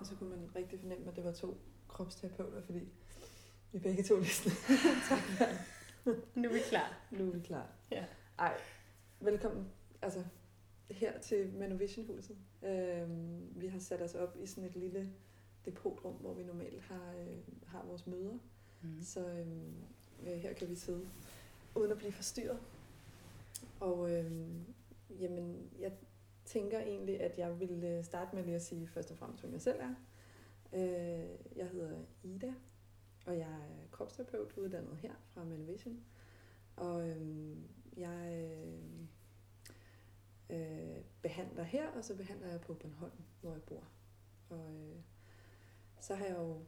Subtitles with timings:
[0.00, 2.88] Og så kunne man rigtig fornemme, at det var to kropsterapeuter, fordi
[3.72, 4.52] vi begge to lige sådan,
[6.34, 6.98] Nu er vi klar.
[7.10, 7.66] nu er vi klar.
[7.90, 8.04] Ja.
[8.38, 8.56] Ej,
[9.20, 9.66] velkommen
[10.02, 10.24] altså,
[10.90, 12.36] her til Manovision-huset.
[12.62, 15.12] Øhm, vi har sat os op i sådan et lille
[15.64, 18.38] depotrum, hvor vi normalt har, øh, har vores møder.
[18.82, 19.02] Mm.
[19.02, 19.74] Så øhm,
[20.26, 21.08] øh, her kan vi sidde
[21.74, 22.58] uden at blive forstyrret.
[23.80, 24.64] Og øhm,
[25.20, 25.92] jamen, jeg
[26.50, 29.52] tænker egentlig, at jeg vil øh, starte med lige at sige først og fremmest, hvem
[29.52, 29.94] jeg selv er.
[30.72, 32.54] Øh, jeg hedder Ida,
[33.26, 36.04] og jeg er kropsterapeut uddannet her fra Manovision.
[36.76, 38.80] Og øhm, jeg øh,
[40.50, 43.88] øh, behandler her, og så behandler jeg på Bornholm, hvor jeg bor.
[44.48, 44.96] Og øh,
[46.00, 46.58] så har jeg jo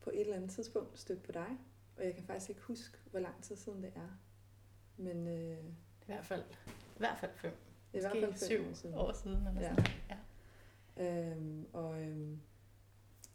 [0.00, 1.58] på et eller andet tidspunkt stødt på dig,
[1.96, 4.18] og jeg kan faktisk ikke huske, hvor lang tid siden det er.
[4.96, 5.64] Men øh,
[6.02, 8.94] I hvert fald, i hvert fald fem det er i hvert fald syv år siden.
[8.94, 9.46] år siden.
[9.46, 9.74] Eller Ja.
[9.74, 9.84] sådan.
[10.10, 11.30] Ja.
[11.30, 12.40] Øhm, og øhm,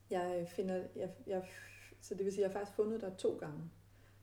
[0.09, 1.47] jeg finder, jeg, jeg,
[2.01, 3.61] så det vil sige, at jeg har faktisk fundet dig to gange.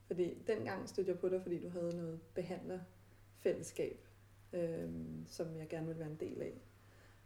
[0.06, 4.05] Fordi dengang stødte jeg på dig, fordi du havde noget behandlerfællesskab,
[4.53, 6.53] øhm, som jeg gerne ville være en del af,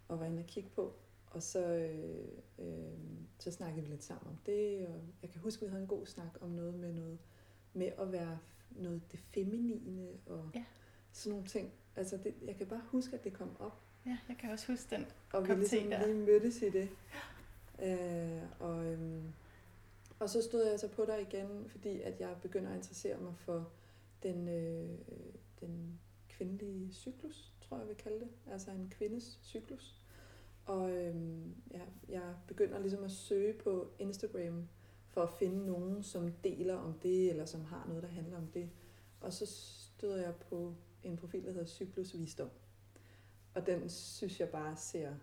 [0.08, 0.94] og var inde og kigge på.
[1.30, 2.98] Og så, øh, øh,
[3.38, 5.88] så snakkede vi lidt sammen om det, og jeg kan huske, at vi havde en
[5.88, 7.18] god snak om noget med noget
[7.72, 8.38] med at være
[8.70, 10.64] noget det feminine og Ja.
[11.16, 11.72] Sådan nogle ting.
[11.96, 13.80] Altså det, jeg kan bare huske, at det kom op.
[14.06, 15.06] ja, jeg kan også huske den.
[15.32, 16.06] Og vi te ligesom der.
[16.06, 16.88] lige mødtes i det.
[17.82, 19.32] Øh, og, øhm,
[20.18, 23.34] og så stod jeg så på dig igen, fordi at jeg begynder at interessere mig
[23.36, 23.70] for
[24.22, 24.98] den, øh,
[25.60, 28.28] den kvindelige cyklus, tror jeg, vil kalde det.
[28.52, 29.96] Altså en kvindes cyklus.
[30.64, 34.68] Og øhm, jeg, jeg begynder ligesom at søge på Instagram
[35.08, 38.46] for at finde nogen, som deler om det, eller som har noget, der handler om
[38.46, 38.70] det.
[39.20, 40.74] Og så støder jeg på
[41.10, 42.50] en profil, der hedder Cyklus Visdom.
[43.54, 45.14] Og den synes jeg bare ser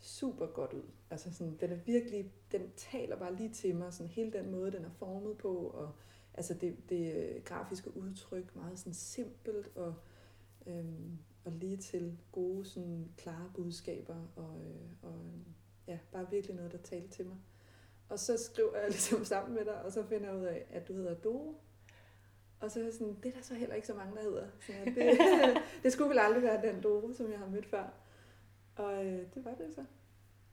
[0.00, 0.90] super godt ud.
[1.10, 4.72] Altså sådan, den er virkelig, den taler bare lige til mig, sådan hele den måde,
[4.72, 5.92] den er formet på, og
[6.34, 9.94] altså det, det øh, grafiske udtryk, meget sådan simpelt, og,
[10.66, 15.20] øhm, og lige til gode, sådan klare budskaber, og, øh, og
[15.86, 17.36] ja, bare virkelig noget, der taler til mig.
[18.08, 20.88] Og så skriver jeg ligesom sammen med dig, og så finder jeg ud af, at
[20.88, 21.63] du hedder Doro.
[22.60, 24.46] Og så er sådan, det er der så heller ikke så mange, der hedder.
[24.66, 25.18] Så det,
[25.82, 27.88] det skulle vel aldrig være den Doro, som jeg har mødt før.
[28.76, 29.84] Og øh, det var det så.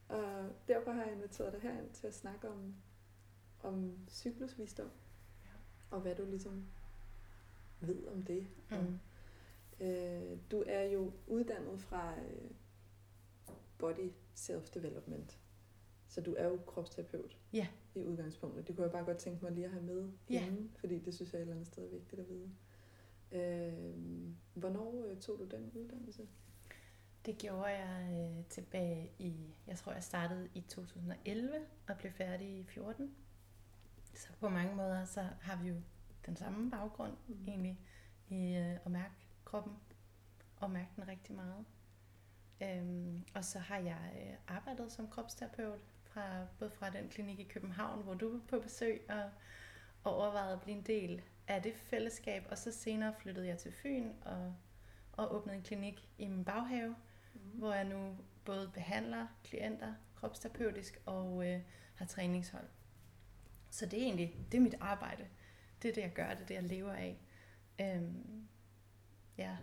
[0.09, 2.75] Og derfor har jeg inviteret dig herind til at snakke om,
[3.63, 4.89] om cyklusvisdom.
[5.91, 6.65] Og hvad du ligesom
[7.79, 8.47] ved om det.
[8.69, 8.77] Mm.
[8.77, 12.51] Og, øh, du er jo uddannet fra øh,
[13.77, 15.37] Body Self-Development.
[16.11, 17.67] Så du er jo kropsterapeut Ja.
[17.95, 18.67] i udgangspunktet.
[18.67, 20.45] Det kunne jeg bare godt tænke mig lige at have med Ja.
[20.47, 22.49] inden, fordi det synes jeg et eller andet sted er vigtigt at vide.
[23.31, 23.95] Øh,
[24.53, 26.27] hvornår tog du den uddannelse?
[27.25, 29.35] Det gjorde jeg øh, tilbage i,
[29.67, 31.51] jeg tror jeg startede i 2011
[31.89, 33.15] og blev færdig i 14.
[34.13, 35.75] Så på mange måder, så har vi jo
[36.25, 37.47] den samme baggrund Mm.
[37.47, 37.79] egentlig
[38.29, 39.13] i øh, at mærke
[39.45, 39.73] kroppen
[40.59, 41.65] og mærke den rigtig meget.
[42.63, 45.79] Øhm, og så har jeg øh, arbejdet som kropsterapeut,
[46.13, 49.29] fra, både fra den klinik i København, hvor du var på besøg, og,
[50.03, 52.43] og overvejede at blive en del af det fællesskab.
[52.49, 54.55] Og så senere flyttede jeg til Fyn og,
[55.11, 56.95] og åbnede en klinik i min baghave,
[57.33, 57.39] Mm.
[57.59, 61.59] hvor jeg nu både behandler klienter kropsterapeutisk og øh,
[61.95, 62.65] har træningshold.
[63.69, 65.25] Så det er egentlig det er mit arbejde.
[65.81, 67.17] Det er det, jeg gør, det er det, jeg lever af.
[67.81, 68.47] Øhm,
[69.37, 69.57] ja.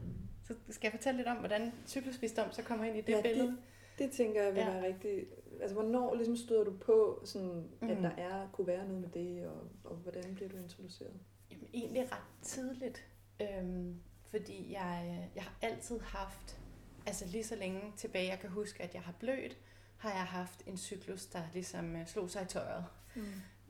[0.44, 3.48] Så skal jeg fortælle lidt om, hvordan cyklusvisdom så kommer ind i det Ja, billede?
[3.48, 3.58] det-
[3.98, 4.70] Det tænker jeg vil Ja.
[4.70, 5.26] være rigtig...
[5.60, 8.02] Altså, hvornår ligesom støder du på, sådan, at Mhm.
[8.02, 11.20] der er, kunne være noget med det, og, og hvordan bliver du introduceret?
[11.50, 13.06] Jamen, egentlig ret tidligt.
[13.42, 14.00] Øhm,
[14.30, 16.60] fordi jeg, jeg har altid haft,
[17.06, 19.58] altså lige så længe tilbage, jeg kan huske, at jeg har blødt,
[19.96, 22.84] har jeg haft en cyklus, der ligesom øh, slog sig i tøjet.
[23.16, 23.22] Mm.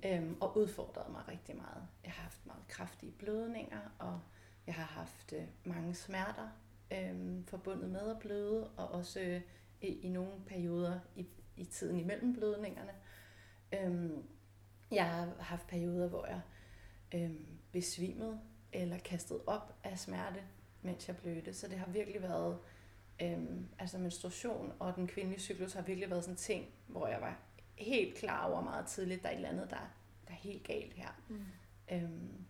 [0.06, 1.83] øhm, og udfordrede mig rigtig meget.
[2.05, 4.21] Jeg har haft meget kraftige blødninger, og
[4.66, 6.49] jeg har haft øh, mange smerter
[6.93, 9.41] øhm, forbundet med at bløde, og også øh,
[9.81, 11.27] i, i nogle perioder i,
[11.57, 12.92] i tiden imellem blødningerne.
[13.72, 14.22] Øhm,
[14.91, 16.41] jeg har haft perioder, hvor jeg
[17.15, 18.41] øhm, besvimede
[18.72, 20.41] eller kastet op af smerte,
[20.83, 21.54] mens jeg blødte.
[21.54, 22.59] Så det har virkelig været,
[23.22, 27.21] øhm, altså menstruation og den kvindelige cyklus har virkelig været sådan en ting, hvor jeg
[27.21, 27.39] var
[27.74, 29.95] helt klar over meget tidligt, der er et eller andet, der,
[30.27, 31.22] der er helt galt her.
[31.28, 31.45] Mm.
[31.92, 32.45] Øhm,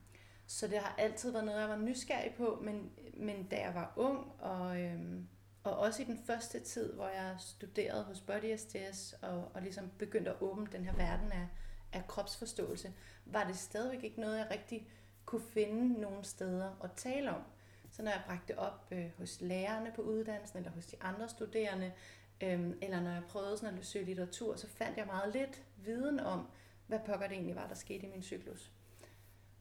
[0.47, 3.93] så det har altid været noget, jeg var nysgerrig på, men, men da jeg var
[3.97, 5.29] ung, og, øhm,
[5.69, 9.91] og også i den første tid, hvor jeg studerede hos Body STS, og, og ligesom
[9.99, 11.49] begyndte at åbne den her verden af,
[11.93, 12.93] af kropsforståelse,
[13.25, 14.89] var det stadigvæk ikke noget, jeg rigtig
[15.25, 17.43] kunne finde nogle steder at tale om.
[17.91, 21.93] Så når jeg bragte op øh, hos lærerne på uddannelsen, eller hos de andre studerende,
[22.41, 26.21] øh, eller når jeg prøvede sådan at søge litteratur, så fandt jeg meget lidt viden
[26.21, 26.49] om,
[26.87, 28.73] hvad pokker det egentlig var, der skete i min cyklus.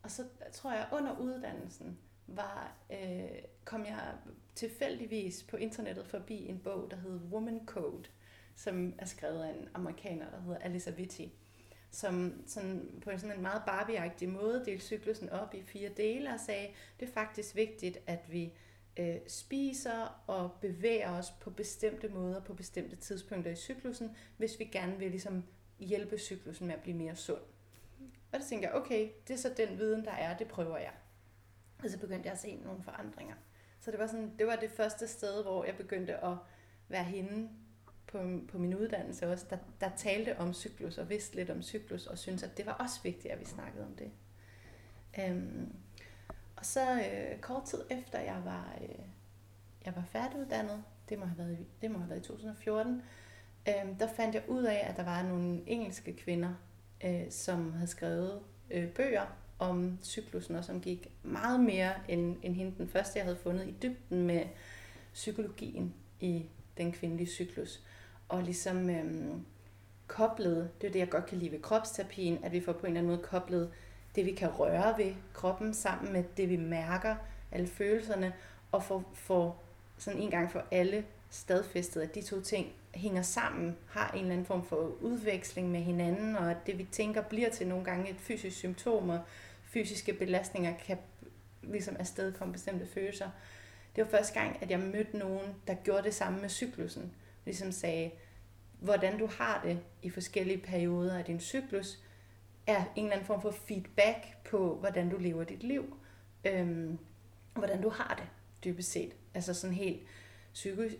[0.03, 4.13] Og så tror jeg, under uddannelsen var, øh, kom jeg
[4.56, 8.09] tilfældigvis på internettet forbi en bog, der hed Woman Code,
[8.56, 11.33] som er skrevet af en amerikaner, der hedder Alisa Vitti,
[11.91, 16.29] som sådan, på en sådan en meget barbie måde delte cyklusen op i fire dele
[16.29, 16.68] og sagde,
[17.00, 18.53] det er faktisk vigtigt, at vi
[18.97, 24.63] øh, spiser og bevæger os på bestemte måder på bestemte tidspunkter i cyklusen, hvis vi
[24.63, 25.44] gerne vil ligesom
[25.79, 27.41] hjælpe cyklusen med at blive mere sund.
[28.31, 30.94] Og så tænkte jeg, okay, det er så den viden, der er, det prøver jeg.
[31.83, 33.35] Og så begyndte jeg at se nogle forandringer.
[33.79, 36.38] Så det var, sådan, det var det første sted, hvor jeg begyndte at
[36.89, 37.50] være hende
[38.07, 38.18] på,
[38.51, 42.18] på min uddannelse også, der, der talte om cyklus og vidste lidt om cyklus, og
[42.18, 44.12] syntes, at det var også vigtigt, at vi snakkede om det.
[45.19, 45.75] Øhm,
[46.56, 49.06] og så øh, kort tid efter, jeg var, øh,
[49.85, 53.01] jeg var færdiguddannet, det må have været, det må have været i 2014,
[53.68, 56.53] øh, der fandt jeg ud af, at der var nogle engelske kvinder,
[57.06, 58.41] øh, som havde skrevet
[58.71, 59.25] øh, bøger
[59.59, 63.68] om cyklusen, og som gik meget mere end, end hende den første, jeg havde fundet
[63.68, 64.44] i dybden med
[65.13, 66.45] psykologien i
[66.77, 67.81] den kvindelige cyklus.
[68.30, 69.45] Og ligesom øhm,
[70.07, 72.86] koblet, det er det, jeg godt kan lide ved kropsterapien, at vi får på en
[72.86, 73.71] eller anden måde koblet
[74.15, 77.15] det, vi kan røre ved kroppen sammen med det, vi mærker,
[77.51, 78.33] alle følelserne,
[78.71, 79.56] og få, få
[79.98, 84.31] sådan en gang for alle stadfæstet, at de to ting hænger sammen, har en eller
[84.31, 88.10] anden form for udveksling med hinanden, og at det, vi tænker, bliver til nogle gange
[88.10, 89.19] et fysisk symptom, og
[89.68, 90.98] fysiske belastninger kan
[91.64, 93.30] ligesom afstedkomme bestemte følelser.
[93.96, 97.14] Det var første gang, at jeg mødte nogen, der gjorde det samme med cyklusen.
[97.46, 98.12] Ligesom sagde,
[98.80, 102.00] hvordan du har det i forskellige perioder af din cyklus,
[102.68, 105.98] er en eller anden form for feedback på, hvordan du lever dit liv.
[106.46, 106.98] Øhm,
[107.54, 108.28] hvordan du har det,
[108.63, 109.16] dybest set.
[109.34, 110.00] Altså sådan helt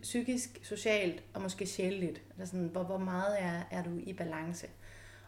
[0.02, 2.22] psykisk, socialt og måske sjældent.
[2.34, 4.68] Eller sådan, hvor, hvor meget er, er du i balance.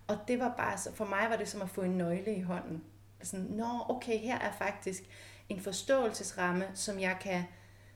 [0.08, 2.84] Og det var bare, for mig var det som at få en nøgle i hånden.
[3.24, 5.04] Sådan, nå, okay, her er faktisk
[5.50, 7.44] en forståelsesramme, som jeg kan,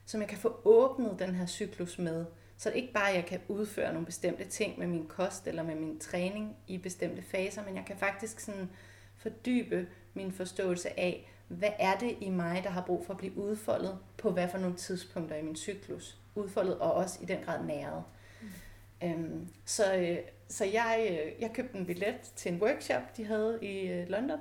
[0.06, 2.24] som jeg kan få åbnet den her cyklus med.
[2.56, 5.46] Så det er ikke bare, at jeg kan udføre nogle bestemte ting med min kost
[5.46, 8.70] eller med min træning i bestemte faser, men jeg kan faktisk sådan
[9.16, 13.38] fordybe min forståelse af, hvad er det i mig, der har brug for at blive
[13.38, 16.18] udfoldet på hvad for nogle tidspunkter i min cyklus.
[16.34, 18.02] Udfoldet og også i den grad næret.
[18.42, 19.08] Mm.
[19.08, 20.18] Øhm, så øh,
[20.48, 24.38] så jeg, øh, jeg købte en billet til en workshop, de havde i øh, London.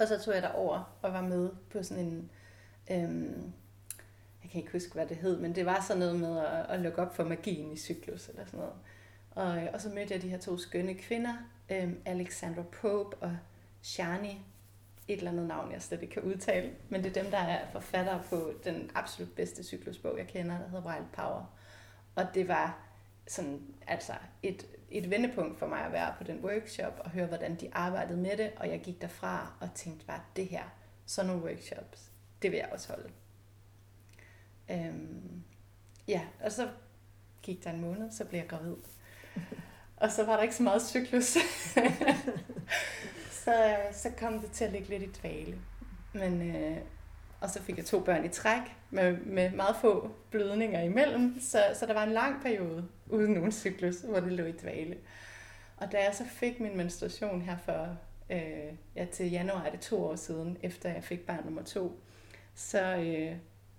[0.00, 2.30] Og så tog jeg derover og var med på sådan en...
[2.90, 3.52] Øhm,
[4.42, 6.80] jeg kan ikke huske, hvad det hed, men det var sådan noget med at, at
[6.80, 8.74] lukke op for magien i cyklus eller sådan noget.
[9.30, 11.34] Og, øh, og så mødte jeg de her to skønne kvinder,
[11.70, 13.36] øhm, Alexandra Pope og
[13.82, 14.40] Shani,
[15.08, 17.70] et eller andet navn, jeg slet ikke kan udtale, men det er dem, der er
[17.72, 21.44] forfattere på den absolut bedste cyklusbog, jeg kender, der hedder Wild Power.
[22.14, 22.78] Og det var
[23.26, 27.54] sådan, altså et, et vendepunkt for mig at være på den workshop og høre, hvordan
[27.54, 30.62] de arbejdede med det, og jeg gik derfra og tænkte bare, det her,
[31.06, 32.10] sådan nogle workshops,
[32.42, 33.10] det vil jeg også holde.
[34.70, 35.42] Øhm,
[36.08, 36.68] ja, og så
[37.42, 38.76] gik der en måned, så blev jeg gravid.
[40.02, 41.24] og så var der ikke så meget cyklus.
[43.44, 45.58] så, så kom det til at ligge lidt i dvale.
[46.12, 46.76] Men, øh,
[47.40, 51.40] og så fik jeg to børn i træk, med, med meget få blødninger imellem.
[51.40, 54.96] Så, så der var en lang periode uden nogen cyklus, hvor det lå i dvale.
[55.76, 57.98] Og da jeg så fik min menstruation her for,
[58.30, 62.00] øh, ja, til januar er det to år siden, efter jeg fik barn nummer to,
[62.54, 63.36] så, øh,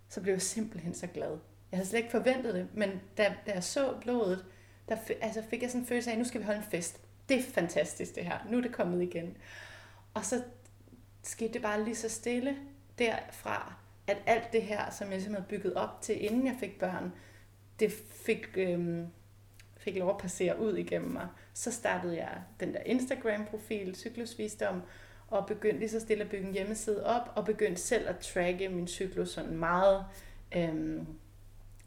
[0.10, 1.38] så blev jeg simpelthen så glad.
[1.72, 4.46] Jeg havde slet ikke forventet det, men da, da jeg så blodet,
[4.90, 7.02] der altså fik jeg sådan en følelse af, at nu skal vi holde en fest.
[7.30, 8.40] Det er fantastisk det her.
[8.50, 9.38] Nu er det kommet igen.
[10.14, 10.44] Og så
[11.24, 12.56] skete det bare lige så stille
[13.00, 13.74] derfra,
[14.08, 17.14] at alt det her, som jeg simpelthen havde bygget op til, inden jeg fik børn,
[17.80, 17.94] det
[18.26, 19.06] fik, øh,
[19.88, 21.28] fik lov at passere ud igennem mig.
[21.54, 24.82] Så startede jeg den der Instagram-profil, Cyklusvisdom,
[25.28, 28.70] og begyndte lige så stille at bygge en hjemmeside op, og begyndte selv at tracke
[28.70, 30.06] min cyklus sådan meget
[30.56, 31.08] øhm,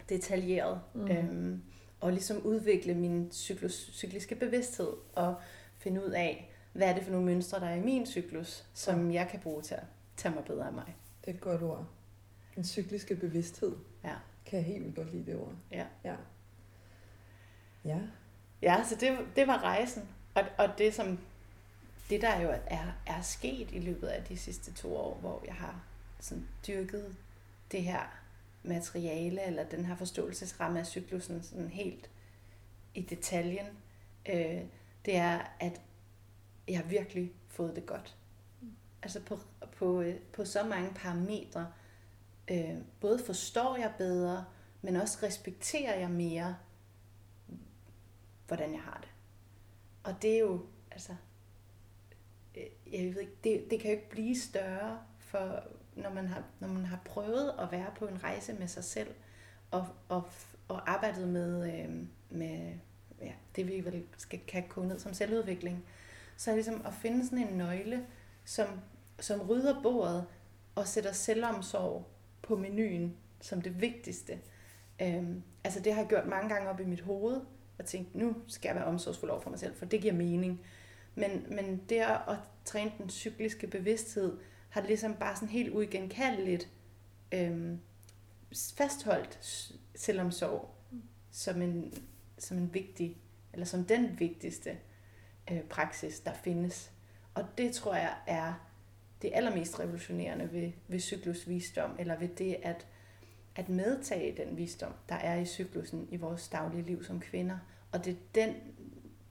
[0.08, 0.80] detaljeret.
[0.94, 1.10] Mm.
[1.10, 1.62] Øhm,
[2.00, 5.34] og ligesom udvikle min cyklus, cykliske bevidsthed, og
[5.78, 9.12] finde ud af, hvad er det for nogle mønstre, der er i min cyklus, som
[9.12, 9.84] jeg kan bruge til at
[10.16, 10.96] tage mig bedre af mig.
[11.24, 11.86] Det er et godt ord.
[12.54, 13.76] Den cykliske bevidsthed.
[14.04, 14.14] Ja.
[14.46, 15.54] Kan jeg helt vildt godt lide det ord.
[15.70, 15.86] Ja.
[16.04, 16.14] Ja.
[17.84, 17.98] Ja.
[18.62, 20.08] Ja, så det, det var rejsen.
[20.34, 21.18] Og, og det som
[22.10, 25.54] det der jo er, er sket i løbet af de sidste to år, hvor jeg
[25.54, 25.84] har
[26.20, 27.16] sådan dyrket
[27.72, 28.20] det her
[28.62, 32.10] materiale, eller den her forståelsesramme af cyklusen sådan helt
[32.94, 33.66] i detaljen,
[34.28, 34.62] øh,
[35.04, 35.80] det er, at
[36.68, 38.16] jeg har virkelig fået det godt.
[39.02, 39.38] Altså på,
[39.76, 41.72] på, øh, på så mange parametre.
[42.50, 44.44] Øh, både forstår jeg bedre,
[44.82, 46.56] men også respekterer jeg mere,
[48.50, 49.10] hvordan jeg har det.
[50.02, 51.12] Og det er jo, altså,
[52.56, 55.62] øh, jeg ved ikke, det, det kan jo ikke blive større, for
[55.96, 59.14] når man, har, når man har prøvet at være på en rejse med sig selv,
[59.70, 60.22] og, og,
[60.68, 62.74] og arbejdet med, øh, med
[63.20, 65.84] ja, det, vi vel skal, kan gå ned som selvudvikling,
[66.36, 68.06] så er det ligesom at finde sådan en nøgle,
[68.44, 68.68] som,
[69.20, 70.26] som rydder bordet
[70.74, 72.06] og sætter selvomsorg
[72.42, 74.38] på menuen som det vigtigste.
[75.02, 77.40] Øhm, altså det har jeg gjort mange gange op i mit hoved,
[77.80, 80.60] og tænkte, nu skal jeg være omsorgsfuld over for mig selv, for det giver mening.
[81.14, 86.68] Men, men det at træne den cykliske bevidsthed, har ligesom bare sådan helt uigenkaldeligt
[87.32, 87.80] øhm,
[88.76, 90.74] fastholdt selvomsorg
[91.30, 91.94] som en,
[92.38, 93.16] som en vigtig,
[93.52, 94.78] eller som den vigtigste
[95.50, 96.92] øh, praksis, der findes.
[97.34, 98.54] Og det tror jeg er
[99.22, 102.86] det allermest revolutionerende ved, ved cyklusvisdom, eller ved det at,
[103.56, 107.58] at medtage den visdom, der er i cyklusen i vores daglige liv som kvinder.
[107.92, 108.54] Og det er den,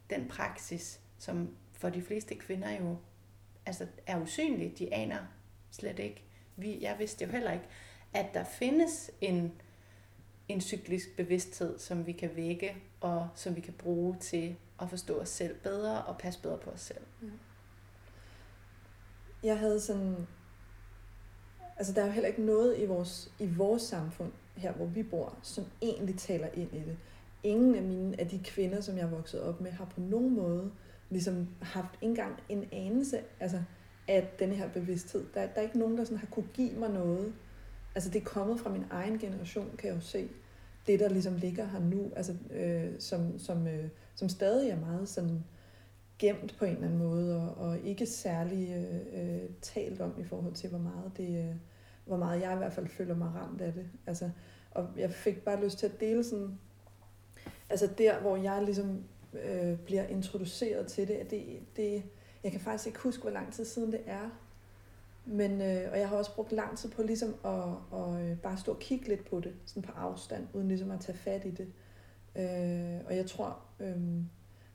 [0.09, 2.97] den praksis, som for de fleste kvinder jo
[3.65, 4.79] altså, er usynlig.
[4.79, 5.19] De aner
[5.71, 6.23] slet ikke.
[6.55, 7.65] Vi, jeg vidste jo heller ikke,
[8.13, 9.51] at der findes en,
[10.47, 15.19] en cyklisk bevidsthed, som vi kan vække, og som vi kan bruge til at forstå
[15.19, 17.05] os selv bedre og passe bedre på os selv.
[17.21, 17.27] Ja.
[19.43, 20.27] Jeg havde sådan...
[21.79, 25.03] Altså, der er jo heller ikke noget i vores, i vores samfund, her hvor vi
[25.03, 26.97] bor, som egentlig taler ind i det.
[27.43, 30.35] Ingen af mine af de kvinder, som jeg er vokset op med, har på nogen
[30.35, 30.71] måde
[31.09, 33.61] ligesom haft engang en anelse altså,
[34.07, 35.25] af denne her bevidsthed.
[35.33, 37.33] Der, der er ikke nogen, der sådan har kunne give mig noget.
[37.95, 40.29] Altså det er kommet fra min egen generation, kan jeg jo se.
[40.87, 45.09] Det, der ligesom ligger her nu, altså, øh, som, som, øh, som stadig er meget
[45.09, 45.43] sådan
[46.19, 50.23] gemt på en eller anden måde, og, og ikke særlig øh, øh, talt om i
[50.23, 51.55] forhold til, hvor meget, det, øh,
[52.09, 53.89] hvor meget jeg i hvert fald føler mig ramt af det.
[54.07, 54.29] Altså,
[54.71, 56.59] og jeg fik bare lyst til at dele sådan,
[57.69, 59.03] altså der, hvor jeg ligesom
[59.43, 62.03] øh, bliver introduceret til det, at det, det,
[62.43, 64.29] jeg kan faktisk ikke huske, hvor lang tid siden det er,
[65.25, 68.57] men, øh, og jeg har også brugt lang tid på ligesom at, at øh, bare
[68.57, 71.51] stå og kigge lidt på det, sådan på afstand, uden ligesom at tage fat i
[71.51, 71.67] det.
[72.35, 73.97] Øh, og jeg tror, øh,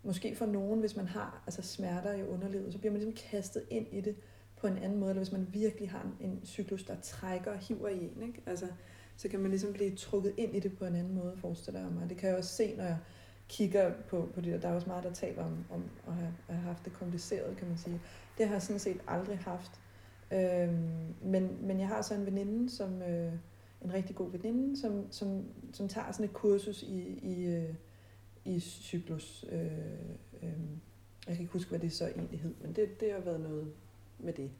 [0.02, 3.64] måske for nogen, hvis man har altså smerter i underlivet, så bliver man ligesom kastet
[3.70, 4.16] ind i det
[4.64, 7.58] på en anden måde, eller hvis man virkelig har en, en cyklus, der trækker og
[7.58, 8.42] hiver i en, ikke?
[8.46, 8.66] Altså,
[9.16, 11.90] så kan man ligesom blive trukket ind i det på en anden måde, forestiller jeg
[11.90, 12.08] mig.
[12.08, 12.98] Det kan jeg også se, når jeg
[13.48, 14.60] kigger på, på det der.
[14.60, 17.56] Der er også meget, der taler om, om at have, at have haft det kompliceret,
[17.56, 18.00] kan man sige.
[18.38, 19.80] Det har jeg sådan set aldrig haft.
[20.32, 23.32] Øhm, men, men jeg har så en veninde, som, øh,
[23.84, 27.74] en rigtig god veninde, som, som, som tager sådan et kursus i, i, øh,
[28.44, 29.44] i cyklus.
[29.52, 29.62] Øh,
[30.42, 30.60] øh,
[31.26, 33.72] jeg kan ikke huske, hvad det så egentlig hed, men det, det har været noget
[34.18, 34.50] med det.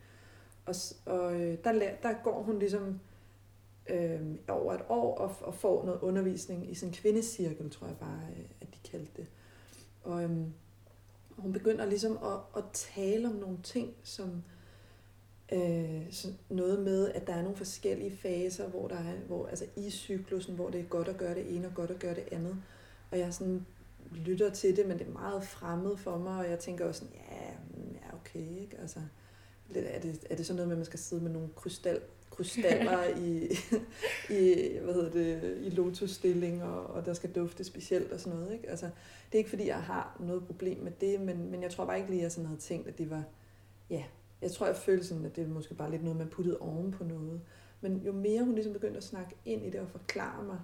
[0.65, 2.99] Og, og øh, der, der går hun ligesom
[3.89, 7.97] øh, over et år og, og får noget undervisning i sådan en kvindecirkel, tror jeg
[7.97, 9.27] bare, øh, at de kaldte det.
[10.03, 10.29] Og øh,
[11.37, 14.43] hun begynder ligesom at, at tale om nogle ting, som
[15.51, 19.65] øh, sådan noget med, at der er nogle forskellige faser, hvor der er, hvor, altså
[19.75, 22.27] i cyklusen, hvor det er godt at gøre det ene og godt at gøre det
[22.31, 22.57] andet.
[23.11, 23.65] Og jeg sådan
[24.11, 27.15] lytter til det, men det er meget fremmed for mig, og jeg tænker også sådan,
[27.15, 28.77] ja, mm, ja okay, ikke?
[28.81, 28.99] Altså,
[29.73, 33.03] er det, er det sådan noget med, at man skal sidde med nogle krystal, krystaller
[33.27, 33.45] i,
[34.29, 38.53] i, hvad hedder det, i lotusstilling, og, og der skal dufte specielt og sådan noget.
[38.53, 38.69] Ikke?
[38.69, 41.85] Altså, det er ikke fordi, jeg har noget problem med det, men, men jeg tror
[41.85, 43.23] bare ikke lige, at jeg sådan havde tænkt, at det var,
[43.89, 44.03] ja,
[44.41, 47.03] jeg tror, jeg følte sådan, at det måske bare lidt noget, man puttede oven på
[47.03, 47.41] noget.
[47.81, 50.59] Men jo mere hun ligesom begyndte at snakke ind i det og forklare mig,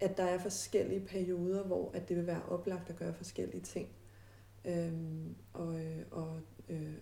[0.00, 3.88] at der er forskellige perioder, hvor at det vil være oplagt at gøre forskellige ting.
[4.64, 6.94] Øhm, og øh, og øh,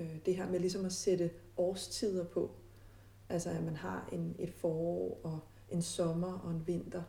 [0.00, 2.50] øh, det her med ligesom at sætte årstider på,
[3.30, 5.38] Altså at man har en, et forår og
[5.68, 7.02] en sommer og en vinter.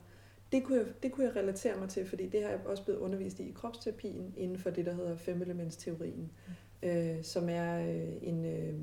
[0.52, 3.00] Det kunne, jeg, det kunne jeg relatere mig til, fordi det har jeg også blevet
[3.00, 6.32] undervist i i kropsterapien inden for det, der hedder femelementsteorien,
[6.82, 6.90] mm.
[6.90, 8.74] øh, som er øh, en, øh,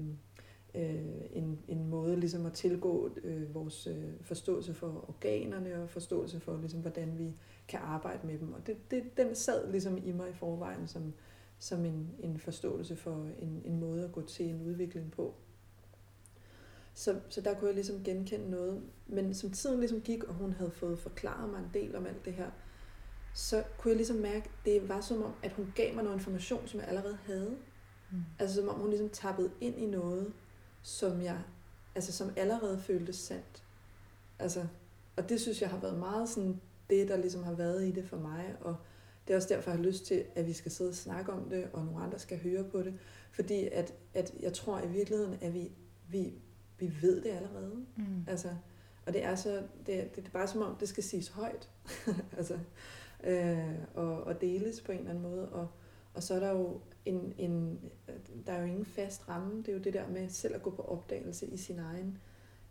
[0.74, 6.40] øh, en, en måde ligesom at tilgå øh, vores øh, forståelse for organerne og forståelse
[6.40, 7.32] for, ligesom, hvordan vi
[7.68, 8.52] kan arbejde med dem.
[8.52, 11.12] Og det, det, den sad ligesom i mig i forvejen som,
[11.58, 15.34] som en, en forståelse for en, en måde at gå til en udvikling på.
[16.94, 18.82] Så, så der kunne jeg ligesom genkende noget.
[19.06, 22.24] Men som tiden ligesom gik, og hun havde fået forklaret mig en del om alt
[22.24, 22.50] det her,
[23.34, 26.16] så kunne jeg ligesom mærke, at det var som om, at hun gav mig noget
[26.16, 27.56] information, som jeg allerede havde.
[28.10, 28.22] Mm.
[28.38, 30.32] Altså som om hun ligesom tappede ind i noget,
[30.82, 31.42] som jeg,
[31.94, 33.64] altså som allerede føltes sandt.
[34.38, 34.66] Altså,
[35.16, 36.60] og det synes jeg har været meget sådan,
[36.90, 38.76] det der ligesom har været i det for mig, og
[39.28, 41.48] det er også derfor, jeg har lyst til, at vi skal sidde og snakke om
[41.50, 42.94] det, og nogle andre skal høre på det.
[43.32, 45.72] Fordi at, at jeg tror i virkeligheden, at vi,
[46.08, 46.32] vi
[46.78, 47.86] vi ved det allerede.
[47.96, 48.24] Mm.
[48.26, 48.48] Altså,
[49.06, 51.68] og det er så, det, det, det er bare som om, det skal siges højt.
[52.38, 52.58] altså,
[53.24, 55.68] øh, og, og dele ældes på en eller anden måde, og,
[56.14, 57.80] og så er der jo en, en,
[58.46, 60.70] der er jo ingen fast ramme, det er jo det der med selv at gå
[60.70, 62.18] på opdagelse i sin egen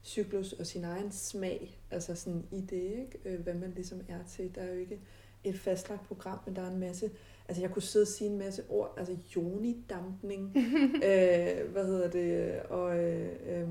[0.04, 3.20] cyklus og sin egen smag, altså sådan i det, ikke?
[3.26, 4.56] Øh, hvad man ligesom er til.
[4.56, 5.00] Der er jo ikke
[5.50, 7.12] et fastlagt program, men der er en masse,
[7.48, 10.58] altså jeg kunne sidde og sige en masse ord, altså joni-dampning,
[11.10, 13.70] øh, hvad hedder det, og øh, øh,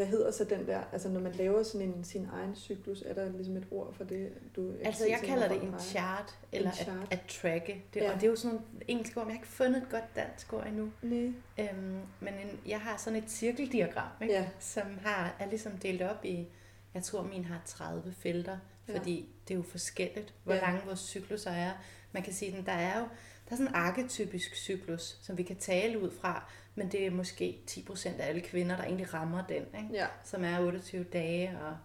[0.00, 3.14] hvad hedder så den der, altså når man laver sådan en, sin egen cyklus, er
[3.14, 4.28] der ligesom et ord for det?
[4.56, 7.06] Du altså jeg kalder det en chart, eller en chart.
[7.10, 7.84] At, at tracke.
[7.94, 8.12] Det, ja.
[8.12, 10.16] Og det er jo sådan nogle engelske ord, men jeg har ikke fundet et godt
[10.16, 10.92] dansk ord endnu.
[11.02, 11.32] Nej.
[11.58, 14.34] Øhm, men en, jeg har sådan et cirkeldiagram, ikke?
[14.34, 14.48] Ja.
[14.58, 16.48] som har, er ligesom delt op i,
[16.94, 18.58] jeg tror min har 30 felter,
[18.96, 19.26] fordi ja.
[19.48, 20.60] det er jo forskelligt, hvor ja.
[20.60, 21.72] lange vores cykluser er.
[22.12, 23.04] Man kan sige, at der er jo
[23.50, 27.10] der er sådan en arketypisk cyklus, som vi kan tale ud fra, men det er
[27.10, 29.88] måske 10% af alle kvinder, der egentlig rammer den, ikke?
[29.92, 30.06] Ja.
[30.24, 31.76] som er 28 dage og,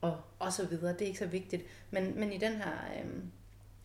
[0.00, 0.92] og, og så videre.
[0.92, 1.62] Det er ikke så vigtigt.
[1.90, 3.30] Men, men i, den her, øhm,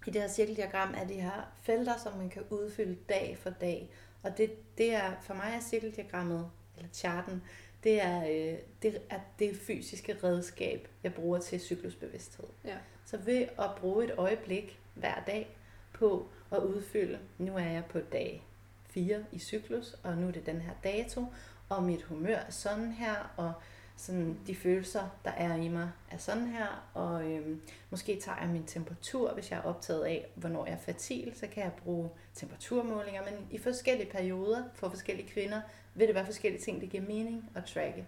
[0.08, 3.90] i det her cirkeldiagram er de her felter, som man kan udfylde dag for dag.
[4.24, 7.44] Og det, det er, for mig er cirkeldiagrammet, eller charten,
[7.84, 12.46] det er, øh, det er det fysiske redskab, jeg bruger til cyklusbevidsthed.
[12.66, 12.78] Ja.
[13.06, 15.58] Så ved at bruge et øjeblik hver dag
[15.94, 18.48] på at udfylde, nu er jeg på dag
[18.90, 21.26] 4 i cyklus, og nu er det den her dato,
[21.70, 23.54] og mit humør er sådan her, og
[23.96, 28.50] sådan de følelser, der er i mig, er sådan her, og øhm, måske tager jeg
[28.50, 32.10] min temperatur, hvis jeg er optaget af, hvornår jeg er fertil, så kan jeg bruge
[32.36, 35.62] temperaturmålinger, men i forskellige perioder for forskellige kvinder
[35.96, 38.06] vil det være forskellige ting, det giver mening at tracke.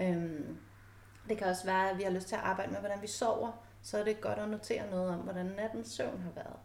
[0.00, 0.56] Øhm,
[1.28, 3.64] det kan også være, at vi har lyst til at arbejde med, hvordan vi sover,
[3.82, 6.56] så er det godt at notere noget om, hvordan nattens søvn har været.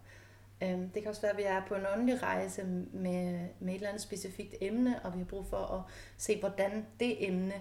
[0.63, 3.75] Øhm, det kan også være, at vi er på en åndelig rejse med, med et
[3.75, 5.81] eller andet specifikt emne, og vi har brug for at
[6.17, 7.53] se, hvordan det emne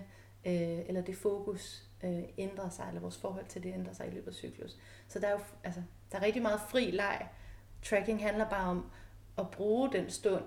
[0.46, 4.10] øh, eller det fokus øh, ændrer sig, eller vores forhold til det ændrer sig i
[4.10, 4.76] løbet af cyklus.
[5.08, 5.82] Så der er jo altså,
[6.12, 7.28] der er rigtig meget fri leg.
[7.82, 8.90] Tracking handler bare om
[9.38, 10.44] at bruge den stund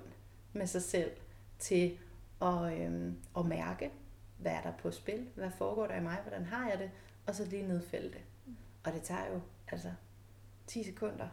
[0.54, 1.12] med sig selv
[1.60, 1.98] til
[2.42, 3.92] at, øh, at mærke,
[4.38, 6.92] hvad er der på spil, hvad foregår der i mig, hvordan har jeg det,
[7.28, 8.22] og så lige nedfælde det.
[8.84, 9.92] Og det tager jo altså
[10.68, 11.28] 10 sekunder,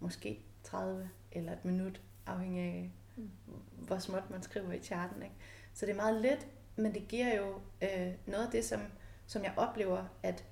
[0.00, 3.30] måske 30 eller et minut, afhængig af, mm.
[3.78, 5.22] hvor småt man skriver i charten.
[5.22, 5.34] Ikke?
[5.74, 8.80] Så det er meget let, men det giver jo øh, noget af det, som,
[9.26, 10.44] som jeg oplever, at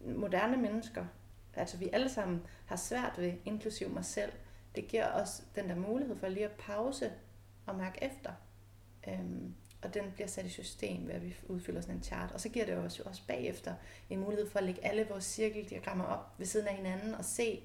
[0.00, 1.06] moderne mennesker,
[1.54, 4.32] altså vi alle sammen har svært ved, inklusiv mig selv,
[4.76, 7.12] det giver os den der mulighed for lige at pause
[7.66, 8.32] og mærke efter.
[9.08, 12.32] Øhm, og den bliver sat i system ved, at vi udfylder sådan en chart.
[12.32, 13.74] Og så giver det os jo også bagefter
[14.10, 17.62] en mulighed for at lægge alle vores cirkeldiagrammer op ved siden af hinanden og se,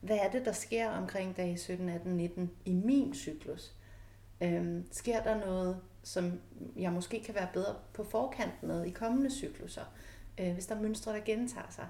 [0.00, 3.72] hvad er det, der sker omkring dag 17, 18, 19 i min cyklus?
[4.40, 6.40] Øhm, sker der noget, som
[6.76, 9.84] jeg måske kan være bedre på forkant med i kommende cykluser,
[10.40, 11.86] øh, hvis der er mønstre, der gentager sig?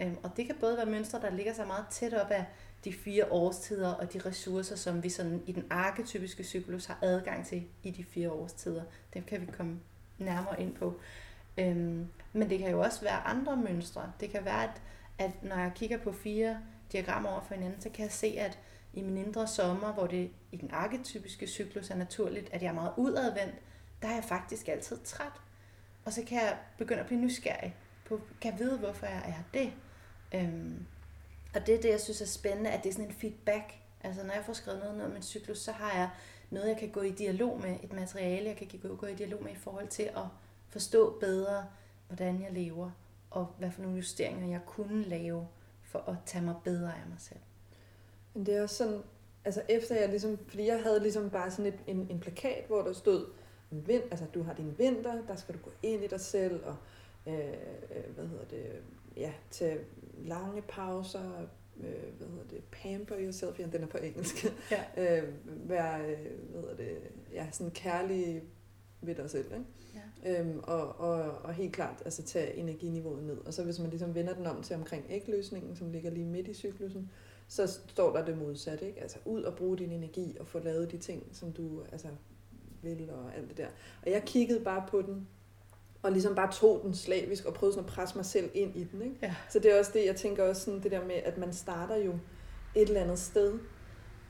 [0.00, 2.44] Øhm, og det kan både være mønstre, der ligger sig meget tæt op af
[2.84, 7.46] de fire årstider og de ressourcer, som vi sådan i den arketypiske cyklus har adgang
[7.46, 8.82] til i de fire årstider.
[9.14, 9.80] Dem kan vi komme
[10.18, 11.00] nærmere ind på.
[11.58, 14.12] Øhm, men det kan jo også være andre mønstre.
[14.20, 14.82] Det kan være, at,
[15.18, 16.58] at når jeg kigger på fire
[16.92, 18.58] diagrammer over for hinanden, så kan jeg se, at
[18.96, 22.72] i min indre sommer, hvor det i den arketypiske cyklus er naturligt, at jeg er
[22.74, 23.54] meget udadvendt,
[24.02, 25.32] der er jeg faktisk altid træt.
[26.04, 29.58] Og så kan jeg begynde at blive nysgerrig på, kan jeg vide, hvorfor jeg er
[29.58, 29.72] det?
[30.34, 30.86] Øhm,
[31.54, 33.74] og det er det, jeg synes er spændende, at det er sådan en feedback.
[34.00, 36.10] Altså når jeg får skrevet noget om min cyklus, så har jeg
[36.50, 39.52] noget, jeg kan gå i dialog med, et materiale, jeg kan gå i dialog med
[39.52, 40.24] i forhold til at
[40.68, 41.66] forstå bedre,
[42.08, 42.90] hvordan jeg lever,
[43.30, 45.48] og hvad for nogle justeringer jeg kunne lave
[45.82, 47.40] for at tage mig bedre af mig selv.
[48.36, 49.00] Men det er også sådan,
[49.44, 52.82] altså efter jeg ligesom, fordi jeg havde ligesom bare sådan et, en, en plakat, hvor
[52.82, 53.26] der stod,
[53.70, 56.76] vind, altså du har din vinter, der skal du gå ind i dig selv, og
[57.26, 58.66] øh, øh hvad hedder det,
[59.16, 59.78] ja, til
[60.18, 61.46] lange pauser,
[61.76, 64.84] øh, hvad hedder det, pamper yourself, ja, den er på engelsk, ja.
[65.22, 66.18] øh, være, øh,
[66.50, 66.98] hvad hedder det,
[67.32, 68.42] ja, sådan kærlig
[69.00, 69.64] ved dig selv, ikke?
[70.24, 70.40] Ja.
[70.40, 73.38] Øhm, og, og, og helt klart altså tage energiniveauet ned.
[73.46, 76.48] Og så hvis man ligesom vender den om til omkring ægløsningen, som ligger lige midt
[76.48, 77.10] i cyklusen,
[77.48, 79.00] så står der det modsatte, ikke?
[79.00, 82.08] Altså ud og bruge din energi og få lavet de ting, som du altså,
[82.82, 83.68] vil og alt det der.
[84.02, 85.28] Og jeg kiggede bare på den,
[86.02, 88.84] og ligesom bare tog den slavisk og prøvede sådan at presse mig selv ind i
[88.84, 89.16] den, ikke?
[89.22, 89.34] Ja.
[89.50, 91.96] Så det er også det, jeg tænker også sådan det der med, at man starter
[91.96, 92.12] jo
[92.74, 93.58] et eller andet sted,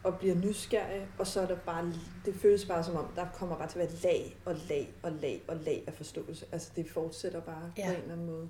[0.06, 1.92] og bliver nysgerrig, og så er der bare,
[2.24, 5.12] det føles bare som om, der kommer bare til at være lag og lag og
[5.12, 6.46] lag og lag af forståelse.
[6.52, 7.86] Altså det fortsætter bare ja.
[7.86, 8.48] på en eller anden måde.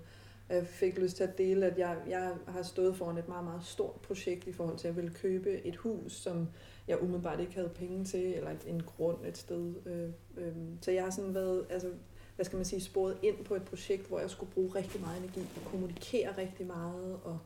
[0.48, 3.64] Jeg fik lyst til at dele, at jeg, jeg har stået foran et meget, meget
[3.64, 6.48] stort projekt i forhold til, at jeg ville købe et hus, som
[6.88, 9.74] jeg umiddelbart ikke havde penge til, eller et, en grund et sted.
[9.86, 10.10] Øh,
[10.44, 11.90] øh, så jeg har sådan været, altså,
[12.36, 15.18] hvad skal man sige, sporet ind på et projekt, hvor jeg skulle bruge rigtig meget
[15.18, 17.38] energi og kommunikere rigtig meget, og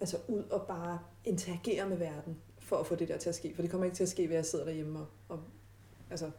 [0.00, 3.54] altså ud og bare interagere med verden for at få det der til at ske.
[3.54, 5.40] For det kommer ikke til at ske, ved at jeg sidder derhjemme og, og
[6.10, 6.30] altså,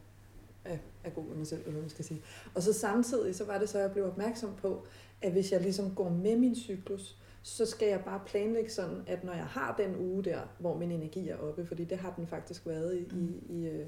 [0.64, 2.22] er, er god med mig selv, eller hvad man skal sige.
[2.54, 4.86] Og så samtidig, så var det så, at jeg blev opmærksom på,
[5.22, 9.24] at hvis jeg ligesom går med min cyklus, så skal jeg bare planlægge sådan, at
[9.24, 12.26] når jeg har den uge der, hvor min energi er oppe, fordi det har den
[12.26, 13.86] faktisk været i, i, i øh,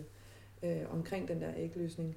[0.62, 2.16] øh, omkring den der ægløsning,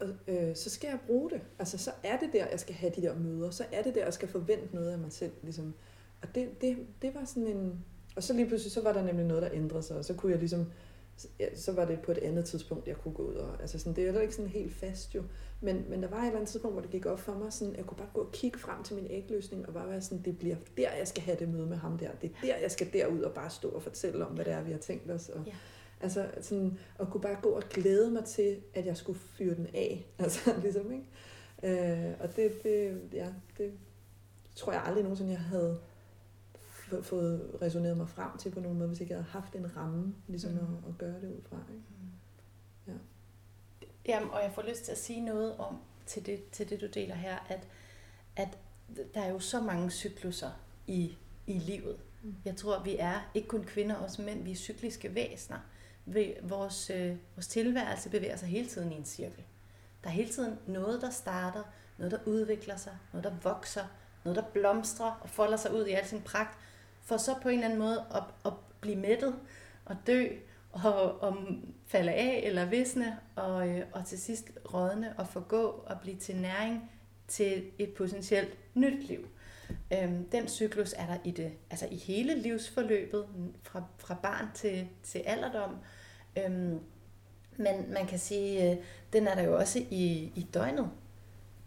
[0.00, 1.40] og, øh, så skal jeg bruge det.
[1.58, 3.50] Altså, så er det der, jeg skal have de der møder.
[3.50, 5.32] Så er det der, jeg skal forvente noget af mig selv.
[5.42, 5.74] Ligesom.
[6.22, 7.84] Og det, det, det var sådan en...
[8.16, 9.96] Og så lige pludselig, så var der nemlig noget, der ændrede sig.
[9.96, 10.66] Og så kunne jeg ligesom...
[11.40, 13.34] Ja, så var det på et andet tidspunkt, jeg kunne gå ud.
[13.34, 15.22] Og, altså sådan, det er heller ikke sådan helt fast jo.
[15.60, 17.76] Men, men der var et eller andet tidspunkt, hvor det gik op for mig, sådan,
[17.76, 20.38] jeg kunne bare gå og kigge frem til min ægløsning, og bare være sådan, det
[20.38, 22.10] bliver der, jeg skal have det møde med ham der.
[22.22, 24.62] Det er der, jeg skal derud og bare stå og fortælle om, hvad det er,
[24.62, 25.28] vi har tænkt os.
[25.28, 25.52] Og, ja.
[26.00, 29.66] Altså sådan, at kunne bare gå og glæde mig til, at jeg skulle fyre den
[29.74, 30.06] af.
[30.18, 31.06] Altså ligesom, ikke?
[31.62, 33.72] Øh, og det, det, ja, det
[34.54, 35.78] tror jeg aldrig nogensinde, jeg havde
[37.02, 40.14] fået resoneret mig frem til på nogen måde, hvis ikke jeg havde haft en ramme,
[40.26, 40.58] ligesom mm.
[40.58, 41.56] at, at gøre det ud fra.
[41.70, 41.82] Ikke?
[41.88, 42.92] Mm.
[42.92, 42.92] Ja.
[44.06, 46.86] Jamen, og jeg får lyst til at sige noget om til det, til det du
[46.94, 47.68] deler her, at,
[48.36, 48.58] at
[49.14, 50.50] der er jo så mange cykluser
[50.86, 51.96] i, i livet.
[52.22, 52.34] Mm.
[52.44, 55.58] Jeg tror, vi er ikke kun kvinder, også mænd, vi er cykliske væsener
[56.42, 59.44] vores, øh, vores tilværelse bevæger sig hele tiden i en cirkel.
[60.04, 61.62] Der er hele tiden noget, der starter,
[61.98, 63.84] noget, der udvikler sig, noget, der vokser,
[64.24, 66.58] noget, der blomstrer og folder sig ud i al sin pragt,
[67.06, 69.34] for så på en eller anden måde at, at blive mættet
[69.84, 70.26] og dø
[70.72, 71.36] og, og
[71.86, 76.36] falde af eller visne og, øh, og til sidst rådne og forgå og blive til
[76.36, 76.90] næring
[77.28, 79.28] til et potentielt nyt liv.
[79.92, 83.26] Øhm, den cyklus er der i det, altså i hele livsforløbet,
[83.62, 85.76] fra, fra barn til, til alderdom.
[86.38, 86.80] Øhm,
[87.56, 88.76] men man kan sige, øh,
[89.12, 90.90] den er der jo også i, i døgnet.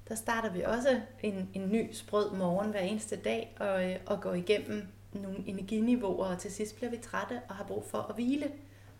[0.07, 4.21] Der starter vi også en, en ny sprød morgen hver eneste dag og, øh, og
[4.21, 8.15] går igennem nogle energiniveauer, og til sidst bliver vi trætte og har brug for at
[8.15, 8.51] hvile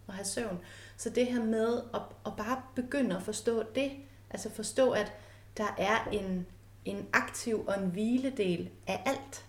[0.08, 0.60] og have søvn.
[0.98, 3.92] Så det her med at, at bare begynde at forstå det,
[4.30, 5.14] altså forstå, at
[5.58, 6.46] der er en,
[6.86, 9.46] en aktiv og en hviledel af alt.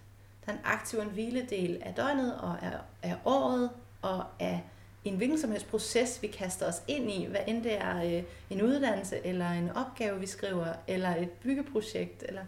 [0.46, 3.70] Der er en aktiv og en hviledel af døgnet og af, af året
[4.02, 4.62] og af
[5.04, 8.22] en hvilken som helst proces, vi kaster os ind i, hvad end det er øh,
[8.50, 12.42] en uddannelse, eller en opgave, vi skriver, eller et byggeprojekt, eller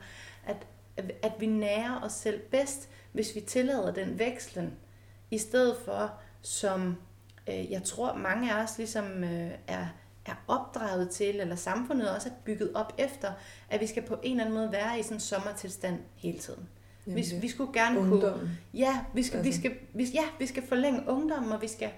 [0.47, 0.57] at,
[0.97, 4.73] at vi nærer os selv bedst, hvis vi tillader den vekslen,
[5.31, 6.97] i stedet for, som
[7.49, 9.87] øh, jeg tror mange af os ligesom øh, er,
[10.27, 13.33] er opdraget til, eller samfundet også er bygget op efter,
[13.71, 16.69] at vi skal på en eller anden måde være i sådan en sommertilstand hele tiden.
[17.07, 18.39] vi, vi skulle gerne ungdom.
[18.39, 18.51] kunne...
[18.75, 19.51] Ja, vi skal, altså.
[19.51, 21.91] vi, skal, vi, ja, vi skal forlænge ungdommen, og vi skal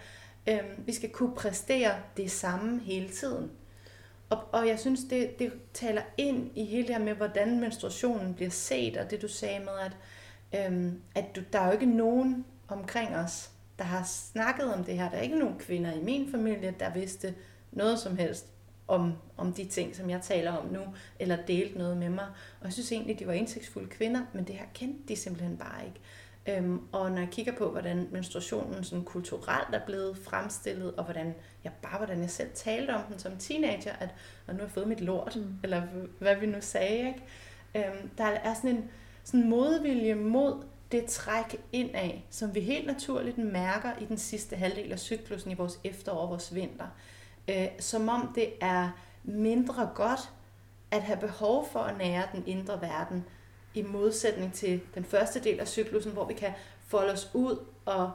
[0.49, 3.51] Øhm, vi skal kunne præstere det samme hele tiden.
[4.31, 8.35] Og, og jeg synes, det, det taler ind i hele det her med, hvordan menstruationen
[8.35, 9.93] bliver set, og det du sagde med, at,
[10.55, 14.99] øhm, at du, der er jo ikke nogen omkring os, der har snakket om det
[14.99, 15.11] her.
[15.11, 17.35] Der er ikke nogen kvinder i min familie, der vidste
[17.73, 18.47] noget som helst
[18.89, 20.81] om, om de ting, som jeg taler om nu,
[21.19, 22.27] eller delt noget med mig.
[22.61, 25.87] Og jeg synes egentlig, de var indsigtsfulde kvinder, men det her kendte de simpelthen bare
[25.87, 26.01] ikke.
[26.47, 31.35] Øhm, og når jeg kigger på, hvordan menstruationen sådan kulturelt er blevet fremstillet, og hvordan,
[31.65, 34.15] ja, bare hvordan jeg selv talte om den som teenager, at
[34.47, 35.59] og nu har jeg fået mit lort, mm.
[35.63, 35.83] eller
[36.19, 37.23] hvad vi nu sagde, ikke?
[37.75, 38.91] Øhm, der er sådan en
[39.25, 44.93] sådan modvilje mod det træk indad, som vi helt naturligt mærker i den sidste halvdel
[44.93, 46.87] af cyklusen i vores efterår og vores vinter.
[47.49, 48.91] Øh, som om det er
[49.25, 50.31] mindre godt
[50.91, 53.25] at have behov for at nære den indre verden,
[53.75, 56.53] i modsætning til den første del af cyklusen, hvor vi kan
[56.87, 58.13] folde os ud og,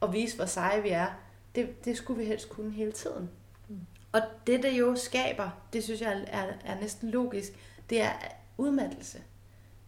[0.00, 1.06] og vise, hvor seje vi er.
[1.54, 3.30] Det, det skulle vi helst kunne hele tiden.
[3.68, 3.80] Mm.
[4.12, 7.52] Og det, det jo skaber, det synes jeg er, er næsten logisk,
[7.90, 8.12] det er
[8.58, 9.18] udmattelse.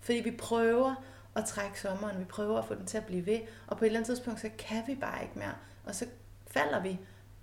[0.02, 0.94] Fordi vi prøver
[1.34, 3.86] at trække sommeren, vi prøver at få den til at blive ved, og på et
[3.86, 5.54] eller andet tidspunkt, så kan vi bare ikke mere.
[5.84, 6.06] Og så
[6.46, 6.98] falder vi,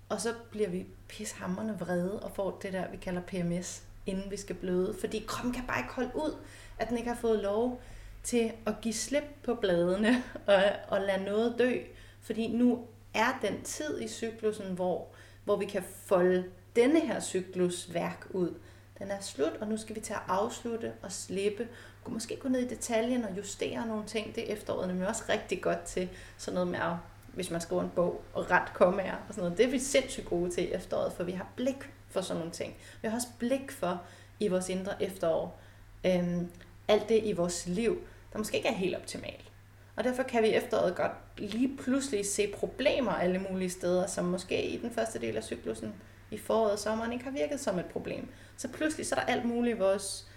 [0.08, 4.36] og så bliver vi pishammerne vrede og får det der, vi kalder PMS, inden vi
[4.36, 4.96] skal bløde.
[5.00, 6.36] Fordi kroppen kan bare ikke holde ud
[6.80, 7.80] at den ikke har fået lov
[8.22, 11.78] til at give slip på bladene og, og lade noget dø.
[12.20, 15.08] Fordi nu er den tid i cyklusen, hvor,
[15.44, 16.44] hvor vi kan folde
[16.76, 18.54] denne her cyklus værk ud.
[18.98, 21.68] Den er slut, og nu skal vi til at afslutte og slippe
[22.04, 24.34] kunne måske gå ned i detaljen og justere nogle ting.
[24.34, 26.08] Det er efteråret nemlig også rigtig godt til
[26.38, 26.96] sådan noget med at
[27.34, 29.58] hvis man skriver en bog og ret kommer og sådan noget.
[29.58, 32.52] Det er vi sindssygt gode til i efteråret, for vi har blik for sådan nogle
[32.52, 32.74] ting.
[33.02, 34.02] Vi har også blik for
[34.40, 35.60] i vores indre efterår.
[36.06, 36.48] Øhm,
[36.88, 37.98] alt det i vores liv,
[38.32, 39.50] der måske ikke er helt optimalt.
[39.96, 44.24] Og derfor kan vi i efteråret godt lige pludselig se problemer alle mulige steder, som
[44.24, 45.94] måske i den første del af cyklusen
[46.30, 48.28] i foråret og sommeren ikke har virket som et problem.
[48.56, 50.29] Så pludselig så er der alt muligt, i vores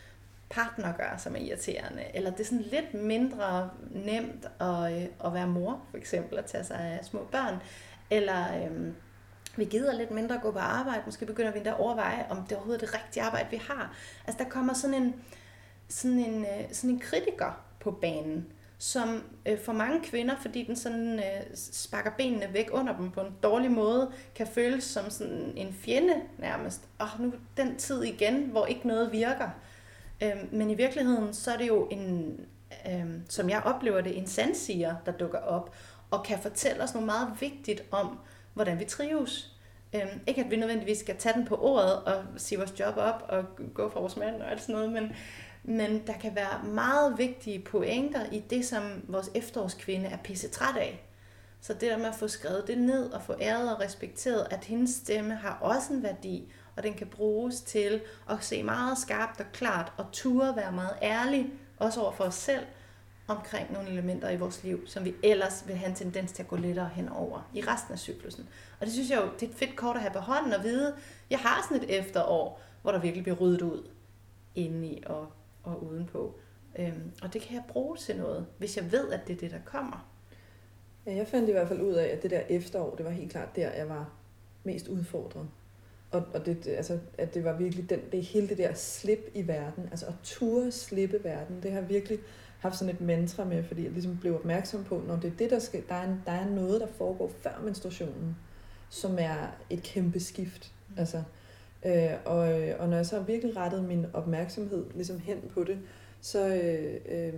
[0.54, 2.04] partner gør, som er irriterende.
[2.14, 6.46] Eller det er sådan lidt mindre nemt at, øh, at være mor, for eksempel, at
[6.46, 7.62] tage sig af små børn.
[8.10, 8.96] eller øhm,
[9.56, 12.38] vi gider lidt mindre at gå på arbejde, måske begynder vi endda at overveje, om
[12.44, 13.96] det overhovedet er det rigtige arbejde, vi har.
[14.28, 15.16] Altså der kommer sådan en,
[15.88, 20.76] sådan en, øh, sådan en kritiker på banen, som øh, for mange kvinder, fordi den
[20.76, 25.54] sådan øh, sparker benene væk under dem på en dårlig måde, kan føles som sådan
[25.56, 26.82] en fjende nærmest.
[27.00, 29.50] Og nu den tid igen, hvor ikke noget virker.
[30.24, 32.40] Øh, men i virkeligheden, så er det jo en,
[32.88, 35.76] øh, som jeg oplever det, en sandsiger, der dukker op,
[36.12, 38.20] og kan fortælle os noget meget vigtigt om,
[38.54, 39.54] hvordan vi trives.
[39.96, 43.26] Øhm, ikke at vi nødvendigvis skal tage den på ordet og sige vores job op
[43.30, 45.12] og gå fra vores mand og alt sådan noget, men,
[45.64, 50.78] men der kan være meget vigtige pointer i det, som vores efterårskvinde er pisse træt
[50.78, 51.04] af.
[51.62, 54.64] Så det der med at få skrevet det ned og få æret og respekteret, at
[54.64, 59.40] hendes stemme har også en værdi, og den kan bruges til at se meget skarpt
[59.40, 62.66] og klart og ture være meget ærlig, også over for os selv,
[63.28, 66.50] omkring nogle elementer i vores liv, som vi ellers vil have en tendens til at
[66.50, 68.50] gå lettere henover i resten af cyklusen.
[68.80, 70.64] Og det synes jeg jo, det er et fedt kort at have på hånden og
[70.64, 70.96] vide,
[71.30, 73.88] jeg har sådan et efterår, hvor der virkelig bliver ryddet ud
[74.56, 75.28] indeni og,
[75.64, 76.40] og udenpå.
[76.80, 79.52] Øhm, og det kan jeg bruge til noget, hvis jeg ved, at det er det,
[79.52, 80.10] der kommer.
[81.06, 83.32] Ja, jeg fandt i hvert fald ud af, at det der efterår, det var helt
[83.32, 84.10] klart der, jeg var
[84.64, 85.50] mest udfordret.
[86.14, 89.48] Og, og det, altså, at det var virkelig den, det hele det der slip i
[89.48, 92.20] verden, altså at ture slippe verden, det har virkelig
[92.60, 95.50] haft sådan et mantra med, fordi jeg ligesom blev opmærksom på, når det er det,
[95.50, 98.36] der skal, der er, en, der er noget, der foregår før menstruationen,
[98.90, 100.72] som er et kæmpe skift.
[100.90, 100.96] Mm.
[101.00, 101.24] Altså,
[101.86, 102.38] øh, og,
[102.80, 105.80] og når jeg så virkelig rettet min opmærksomhed ligesom hen på det,
[106.22, 107.34] så, øh, øh,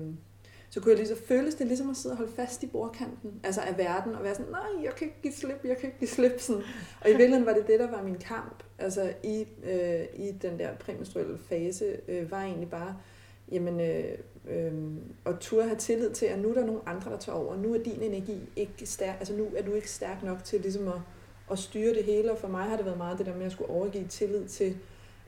[0.76, 3.32] så kunne jeg lige så føles det ligesom at sidde og holde fast i bordkanten,
[3.44, 6.00] altså af verden, og være sådan, nej, jeg kan ikke give slip, jeg kan ikke
[6.00, 6.62] give slip, sådan.
[7.02, 10.60] Og i virkeligheden var det det, der var min kamp, altså i, øh, i den
[10.60, 12.96] der præmenstruelle fase, øh, var egentlig bare,
[13.52, 14.04] jamen, øh,
[14.50, 14.74] øh,
[15.26, 17.58] og turde have tillid til, at nu er der nogle andre, der tager over.
[17.58, 20.88] Nu er din energi ikke stærk, altså nu er du ikke stærk nok til ligesom
[20.88, 21.00] at,
[21.52, 23.52] at styre det hele, og for mig har det været meget det der med at
[23.52, 24.78] skulle overgive tillid til,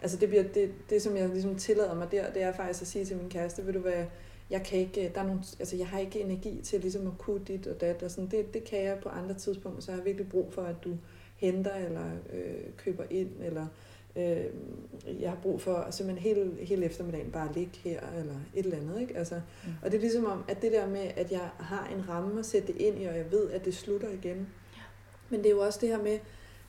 [0.01, 2.87] altså det, bliver, det, det som jeg ligesom tillader mig der, det er faktisk at
[2.87, 4.05] sige til min kæreste, vil du være,
[4.49, 7.45] jeg kan ikke, der er nogle, altså jeg har ikke energi til ligesom at kunne
[7.47, 10.05] dit og dat, og sådan, det, det kan jeg på andre tidspunkter, så har jeg
[10.05, 10.97] virkelig brug for, at du
[11.35, 13.67] henter eller øh, køber ind, eller
[14.15, 14.45] øh,
[15.19, 19.01] jeg har brug for simpelthen hele, hele eftermiddagen bare ligge her, eller et eller andet.
[19.01, 19.17] Ikke?
[19.17, 19.71] Altså, mm.
[19.83, 22.45] Og det er ligesom om, at det der med, at jeg har en ramme at
[22.45, 24.47] sætte det ind i, og jeg ved, at det slutter igen.
[24.77, 24.81] Ja.
[25.29, 26.19] Men det er jo også det her med,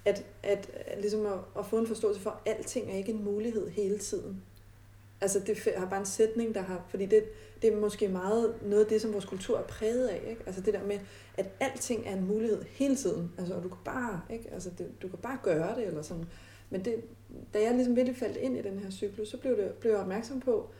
[0.04, 3.24] at, at, at, ligesom at, at få en forståelse for, at alting er ikke en
[3.24, 4.42] mulighed hele tiden.
[5.20, 7.24] Altså det har bare en sætning, der har, fordi det,
[7.62, 10.22] det er måske meget noget af det, som vores kultur er præget af.
[10.30, 10.42] Ikke?
[10.46, 10.98] Altså det der med,
[11.36, 13.32] at alting er en mulighed hele tiden.
[13.38, 14.50] Altså, og du kan bare, ikke?
[14.52, 16.24] Altså, det, du kan bare gøre det, eller sådan.
[16.70, 16.94] Men det,
[17.54, 20.00] da jeg ligesom virkelig faldt ind i den her cyklus, så blev, det, blev jeg
[20.00, 20.70] opmærksom på,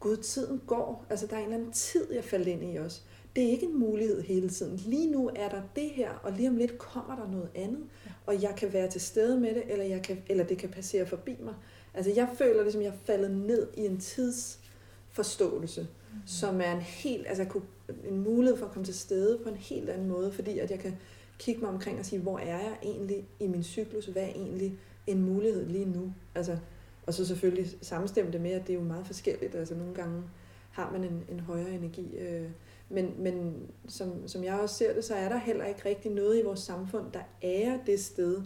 [0.00, 1.06] gud, tiden går.
[1.10, 3.00] Altså, der er en eller anden tid, jeg faldt ind i også.
[3.36, 4.76] Det er ikke en mulighed hele tiden.
[4.76, 7.84] Lige nu er der det her, og lige om lidt kommer der noget andet.
[8.26, 11.06] Og jeg kan være til stede med det, eller, jeg kan, eller det kan passere
[11.06, 11.54] forbi mig.
[11.94, 16.18] Altså, jeg føler ligesom, jeg er faldet ned i en tidsforståelse, mm.
[16.26, 17.60] som er en helt, altså
[18.08, 20.78] en mulighed for at komme til stede på en helt anden måde, fordi at jeg
[20.78, 20.96] kan
[21.38, 24.06] kigge mig omkring og sige, hvor er jeg egentlig i min cyklus?
[24.06, 26.14] Hvad er egentlig en mulighed lige nu.
[26.34, 26.58] Altså,
[27.06, 29.54] og så selvfølgelig sammenstemme det med, at det er jo meget forskelligt.
[29.54, 30.22] Altså nogle gange
[30.70, 32.16] har man en, en højere energi.
[32.16, 32.50] Øh,
[32.88, 36.38] men men som, som jeg også ser det, så er der heller ikke rigtig noget
[36.38, 38.42] i vores samfund, der er det sted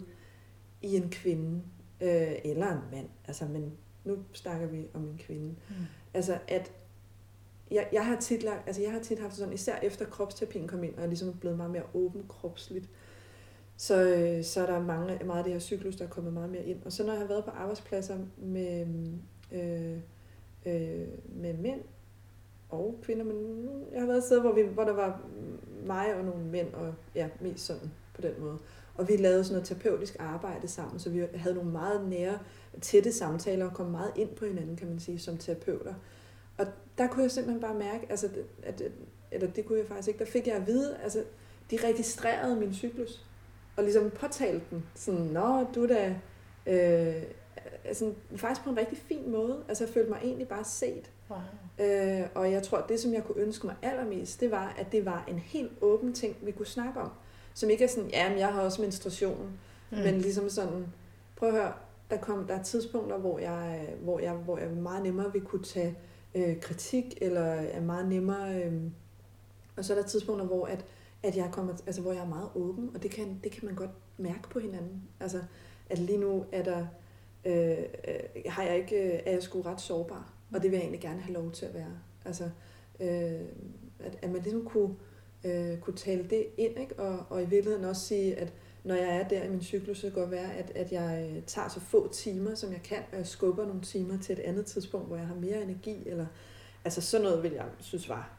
[0.81, 1.61] i en kvinde
[2.01, 3.09] øh, eller en mand.
[3.27, 5.47] Altså, men nu snakker vi om en kvinde.
[5.47, 5.75] Mm.
[6.13, 6.71] Altså, at
[7.71, 10.93] jeg, jeg, har tit, altså jeg har tit haft sådan, især efter kropsterapien kom ind,
[10.93, 12.89] og jeg er ligesom blevet meget mere åben kropsligt,
[13.77, 16.49] så, øh, så er der mange, meget af det her cyklus, der er kommet meget
[16.49, 16.79] mere ind.
[16.85, 18.87] Og så når jeg har været på arbejdspladser med,
[19.51, 19.97] øh,
[20.65, 21.81] øh, med mænd
[22.69, 25.21] og kvinder, men jeg har været et sted, hvor, vi, hvor der var
[25.85, 28.57] mig og nogle mænd, og ja, mest sådan på den måde.
[28.97, 32.39] Og vi lavede sådan noget terapeutisk arbejde sammen, så vi havde nogle meget nære,
[32.81, 35.93] tætte samtaler og kom meget ind på hinanden, kan man sige, som terapeuter.
[36.57, 36.65] Og
[36.97, 38.29] der kunne jeg simpelthen bare mærke, altså,
[38.63, 38.81] at,
[39.31, 41.23] eller det kunne jeg faktisk ikke, der fik jeg at vide, altså,
[41.71, 43.25] de registrerede min cyklus
[43.77, 44.85] og ligesom påtale den.
[44.95, 46.15] Sådan, nå, du da...
[46.65, 47.23] Øh,
[47.85, 49.63] altså, faktisk på en rigtig fin måde.
[49.67, 51.11] Altså, jeg følte mig egentlig bare set.
[51.29, 51.39] Wow.
[51.87, 54.91] Øh, og jeg tror, at det, som jeg kunne ønske mig allermest, det var, at
[54.91, 57.11] det var en helt åben ting, vi kunne snakke om.
[57.57, 59.59] Som ikke er sådan, ja, men jeg har også menstruation.
[59.91, 59.97] Mm.
[59.97, 60.85] Men ligesom sådan,
[61.35, 61.73] prøv at høre,
[62.09, 65.63] der, kom, der er tidspunkter, hvor jeg, hvor jeg, hvor jeg meget nemmere vil kunne
[65.63, 65.97] tage
[66.35, 68.63] øh, kritik, eller er meget nemmere...
[68.63, 68.73] Øh,
[69.77, 70.85] og så er der tidspunkter, hvor at,
[71.23, 73.75] at jeg kommer, altså hvor jeg er meget åben, og det kan, det kan man
[73.75, 75.01] godt mærke på hinanden.
[75.19, 75.41] Altså,
[75.89, 76.85] at lige nu er der,
[77.45, 80.81] øh, øh, har jeg ikke, øh, er jeg sgu ret sårbar, og det vil jeg
[80.83, 81.99] egentlig gerne have lov til at være.
[82.25, 82.43] Altså,
[82.99, 83.41] øh,
[83.99, 84.95] at, at man ligesom kunne,
[85.43, 86.99] øh, kunne tale det ind, ikke?
[86.99, 90.01] Og, og i virkeligheden også sige, at når jeg er der i min cyklus, så
[90.01, 93.03] kan det godt være, at, at jeg øh, tager så få timer, som jeg kan,
[93.11, 96.25] og jeg skubber nogle timer til et andet tidspunkt, hvor jeg har mere energi, eller
[96.85, 98.37] altså sådan noget vil jeg synes var,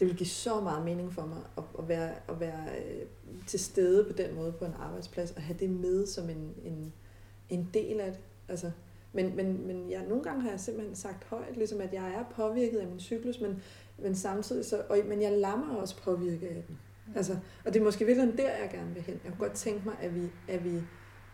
[0.00, 3.06] det vil give så meget mening for mig at, at være, at være øh,
[3.46, 6.92] til stede på den måde på en arbejdsplads, og have det med som en, en,
[7.48, 8.20] en del af det.
[8.48, 8.70] Altså,
[9.12, 12.24] men, men, men jeg, nogle gange har jeg simpelthen sagt højt, ligesom at jeg er
[12.36, 13.62] påvirket af min cyklus, men,
[13.98, 16.78] men samtidig så, og, men jeg mig også påvirke af den.
[17.06, 17.12] Mm.
[17.16, 19.20] Altså, og det er måske virkelig der, jeg gerne vil hen.
[19.24, 20.80] Jeg kunne godt tænke mig, at vi, at vi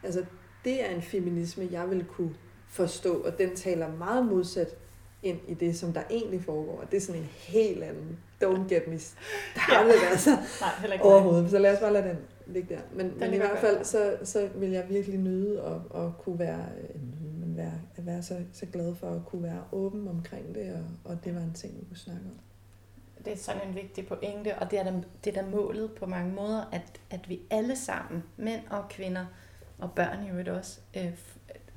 [0.02, 0.24] altså,
[0.64, 2.34] det er en feminisme, jeg vil kunne
[2.68, 4.76] forstå, og den taler meget modsat
[5.22, 6.80] ind i det, som der egentlig foregår.
[6.80, 10.10] Og det er sådan en helt anden, don't get me started, ja.
[10.10, 11.50] altså, Nej, ikke overhovedet.
[11.50, 12.80] Så lad os bare lade den ligge der.
[12.94, 16.64] Men, men i hvert fald, så, så vil jeg virkelig nyde at, at kunne være,
[16.80, 17.00] øh,
[17.40, 21.12] men være, at være så, så glad for at kunne være åben omkring det, og,
[21.12, 22.49] og det var en ting, vi kunne snakke om
[23.24, 26.06] det er sådan en vigtig pointe, og det er der, det er der målet på
[26.06, 29.26] mange måder, at, at vi alle sammen, mænd og kvinder,
[29.78, 31.12] og børn i øvrigt også, øh,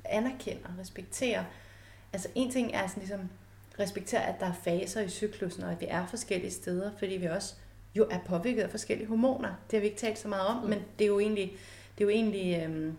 [0.04, 1.44] anerkender og respekterer.
[2.12, 3.20] Altså en ting er sådan ligesom,
[3.78, 7.26] respektere, at der er faser i cyklusen, og at vi er forskellige steder, fordi vi
[7.26, 7.54] også
[7.94, 9.48] jo er påvirket af forskellige hormoner.
[9.48, 10.68] Det har vi ikke talt så meget om, mm.
[10.68, 11.52] men det er jo egentlig,
[11.98, 12.96] det er jo egentlig øhm,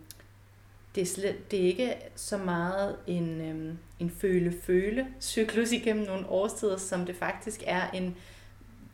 [0.96, 6.30] det, er slet, det er ikke så meget en, øhm, en føle-føle cyklus igennem nogle
[6.30, 8.16] årstider, som det faktisk er en,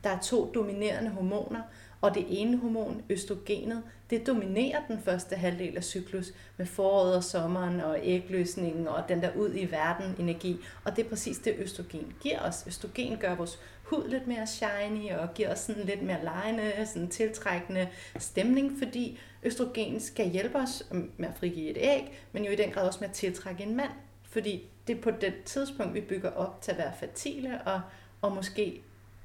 [0.04, 1.62] der er to dominerende hormoner,
[2.00, 7.24] og det ene hormon, østrogenet, det dominerer den første halvdel af cyklus med foråret og
[7.24, 10.56] sommeren og ægløsningen og den der ud i verden energi.
[10.84, 12.64] Og det er præcis det, østrogen giver os.
[12.66, 17.08] Østrogen gør vores hud lidt mere shiny og giver os sådan lidt mere lejende, sådan
[17.08, 17.88] tiltrækkende
[18.18, 20.86] stemning, fordi østrogen skal hjælpe os
[21.16, 23.76] med at frigive et æg, men jo i den grad også med at tiltrække en
[23.76, 23.90] mand.
[24.22, 27.80] Fordi det er på det tidspunkt, vi bygger op til at være fertile og,
[28.22, 28.82] og måske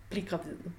[0.10, 0.72] blive gravide.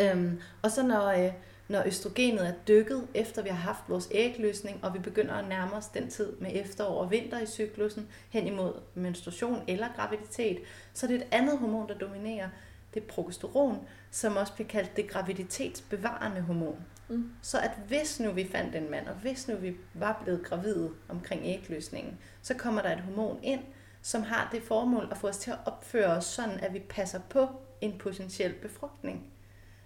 [0.00, 1.32] Øhm, og så når, øh,
[1.68, 5.72] når østrogenet er dykket, efter vi har haft vores ægløsning, og vi begynder at nærme
[5.72, 10.58] os den tid med efterår og vinter i cyklusen, hen imod menstruation eller graviditet,
[10.94, 12.48] så det er et andet hormon, der dominerer.
[12.94, 16.84] Det er progesteron, som også bliver kaldt det graviditetsbevarende hormon.
[17.08, 17.30] Mm.
[17.42, 20.90] Så at hvis nu vi fandt en mand, og hvis nu vi var blevet gravide
[21.08, 23.60] omkring ægløsningen, så kommer der et hormon ind,
[24.02, 27.20] som har det formål at få os til at opføre os sådan, at vi passer
[27.30, 27.48] på
[27.80, 29.26] en potentiel befrugtning.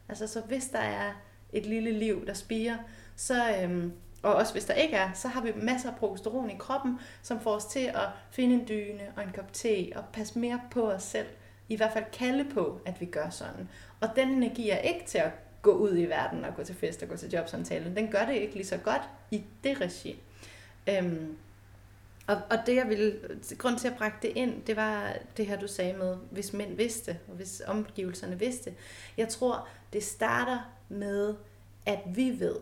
[0.08, 1.12] Altså så hvis der er
[1.52, 2.76] et lille liv, der spiger,
[3.16, 6.56] så, øhm, og også hvis der ikke er, så har vi masser af progesteron i
[6.58, 10.38] kroppen, som får os til at finde en dyne og en kop te og passe
[10.38, 11.26] mere på os selv.
[11.68, 13.68] I hvert fald kalde på, at vi gør sådan.
[14.00, 15.30] Og den energi er ikke til at
[15.62, 17.96] gå ud i verden og gå til fest og gå til jobsamtalen.
[17.96, 20.20] Den gør det ikke lige så godt i det regi.
[20.88, 21.36] Øhm,
[22.26, 23.20] og, og det jeg ville,
[23.58, 26.76] grund til at brække det ind, det var det her du sagde med, hvis mænd
[26.76, 28.74] vidste, og hvis omgivelserne vidste.
[29.16, 30.58] Jeg tror, det starter
[30.88, 31.34] med,
[31.86, 32.56] at vi ved,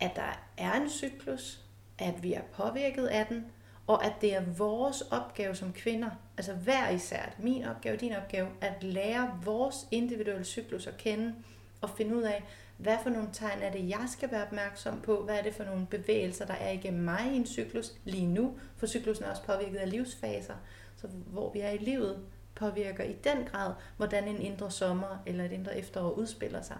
[0.00, 1.60] at der er en cyklus,
[1.98, 3.44] at vi er påvirket af den,
[3.86, 8.48] og at det er vores opgave som kvinder, altså hver især, min opgave, din opgave,
[8.60, 11.34] at lære vores individuelle cyklus at kende,
[11.80, 12.44] og finde ud af,
[12.82, 15.22] hvad for nogle tegn er det, jeg skal være opmærksom på?
[15.22, 18.58] Hvad er det for nogle bevægelser, der er igennem mig i en cyklus lige nu?
[18.76, 20.54] For cyklusen er også påvirket af livsfaser.
[20.96, 22.18] Så hvor vi er i livet,
[22.54, 26.78] påvirker i den grad, hvordan en indre sommer eller et indre efterår udspiller sig.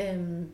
[0.00, 0.50] Øhm,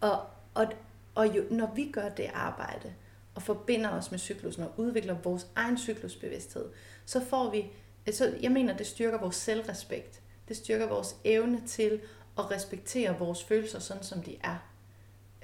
[0.00, 0.20] og,
[0.54, 0.66] og,
[1.14, 2.94] og jo, når vi gør det arbejde,
[3.34, 6.64] og forbinder os med cyklusen og udvikler vores egen cyklusbevidsthed,
[7.04, 7.70] så får vi,
[8.12, 10.22] så jeg mener, det styrker vores selvrespekt.
[10.48, 12.00] Det styrker vores evne til
[12.38, 14.56] at respektere vores følelser sådan, som de er.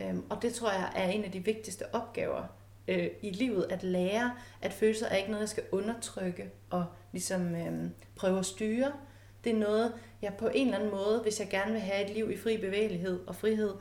[0.01, 2.47] Øhm, og det tror jeg er en af de vigtigste opgaver
[2.89, 7.55] øh, i livet, at lære, at følelser er ikke noget, jeg skal undertrykke og ligesom
[7.55, 8.93] øh, prøve at styre.
[9.45, 12.15] Det er noget, jeg på en eller anden måde, hvis jeg gerne vil have et
[12.15, 13.75] liv i fri bevægelighed og frihed,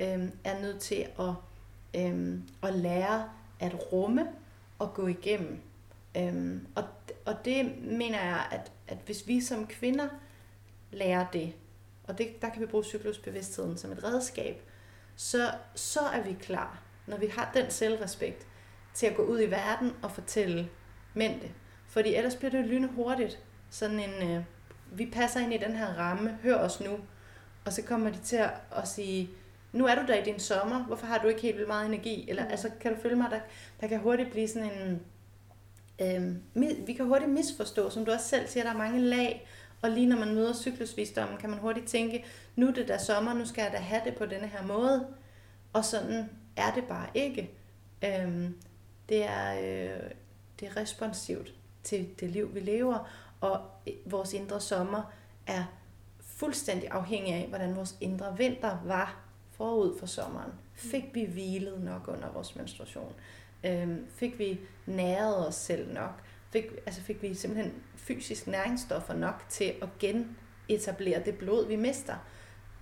[0.00, 1.32] øh, er nødt til at,
[1.96, 3.30] øh, at lære
[3.60, 4.28] at rumme
[4.78, 5.60] og gå igennem.
[6.16, 6.84] Øh, og,
[7.24, 10.08] og det mener jeg, at, at hvis vi som kvinder
[10.92, 11.52] lærer det,
[12.10, 14.62] og det, der kan vi bruge cyklusbevidstheden som et redskab,
[15.16, 18.46] så, så er vi klar, når vi har den selvrespekt,
[18.94, 20.68] til at gå ud i verden og fortælle
[21.14, 21.50] mænd det.
[21.86, 23.38] Fordi ellers bliver det lyne hurtigt.
[23.70, 24.44] Sådan en, øh,
[24.92, 26.98] vi passer ind i den her ramme, hør os nu.
[27.64, 29.30] Og så kommer de til at, at sige,
[29.72, 32.30] nu er du der i din sommer, hvorfor har du ikke helt vildt meget energi?
[32.30, 32.50] Eller mm.
[32.50, 33.40] altså, kan du følge mig, der,
[33.80, 35.00] der kan hurtigt blive sådan en,
[36.00, 39.46] øh, vi kan hurtigt misforstå, som du også selv siger, der er mange lag,
[39.82, 42.24] og lige når man møder cyklusvisdommen, kan man hurtigt tænke,
[42.56, 45.06] nu er det da sommer, nu skal jeg da have det på denne her måde.
[45.72, 47.50] Og sådan er det bare ikke.
[48.04, 48.56] Øhm,
[49.08, 50.10] det, er, øh,
[50.60, 53.08] det er responsivt til det liv, vi lever,
[53.40, 55.12] og øh, vores indre sommer
[55.46, 55.64] er
[56.20, 60.52] fuldstændig afhængig af, hvordan vores indre vinter var forud for sommeren.
[60.74, 63.12] Fik vi hvilet nok under vores menstruation?
[63.64, 66.22] Øhm, fik vi næret os selv nok?
[66.50, 72.14] Fik, altså fik vi simpelthen fysisk næringsstoffer nok til at genetablere det blod, vi mister?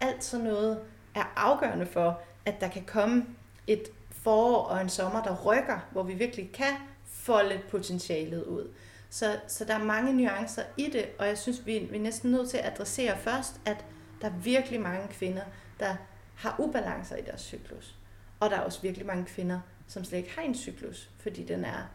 [0.00, 0.80] Alt sådan noget
[1.14, 3.26] er afgørende for, at der kan komme
[3.66, 8.70] et forår og en sommer, der rykker, hvor vi virkelig kan folde potentialet ud.
[9.10, 12.30] Så, så der er mange nuancer i det, og jeg synes, vi, vi er næsten
[12.30, 13.84] nødt til at adressere først, at
[14.20, 15.42] der er virkelig mange kvinder,
[15.80, 15.96] der
[16.34, 17.94] har ubalancer i deres cyklus.
[18.40, 21.64] Og der er også virkelig mange kvinder, som slet ikke har en cyklus, fordi den
[21.64, 21.90] er,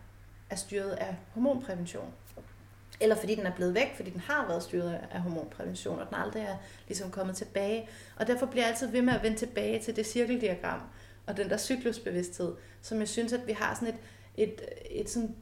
[0.54, 2.14] er styret af hormonprævention.
[2.99, 6.16] Eller fordi den er blevet væk, fordi den har været styret af hormonprævention, og den
[6.16, 7.89] aldrig er ligesom kommet tilbage.
[8.16, 10.82] Og derfor bliver jeg altid ved med at vende tilbage til det cirkeldiagram,
[11.28, 13.99] og den der cyklusbevidsthed, som jeg synes, at vi har sådan et,
[14.36, 15.36] et, et, sådan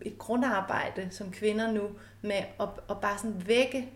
[0.00, 1.90] et grundarbejde som kvinder nu,
[2.22, 3.90] med at, at bare sådan vække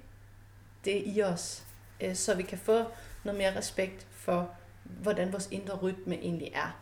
[0.85, 1.65] det i os,
[2.01, 2.85] øh, så vi kan få
[3.25, 4.51] noget mere respekt for,
[4.85, 6.81] hvordan vores indre rytme egentlig er.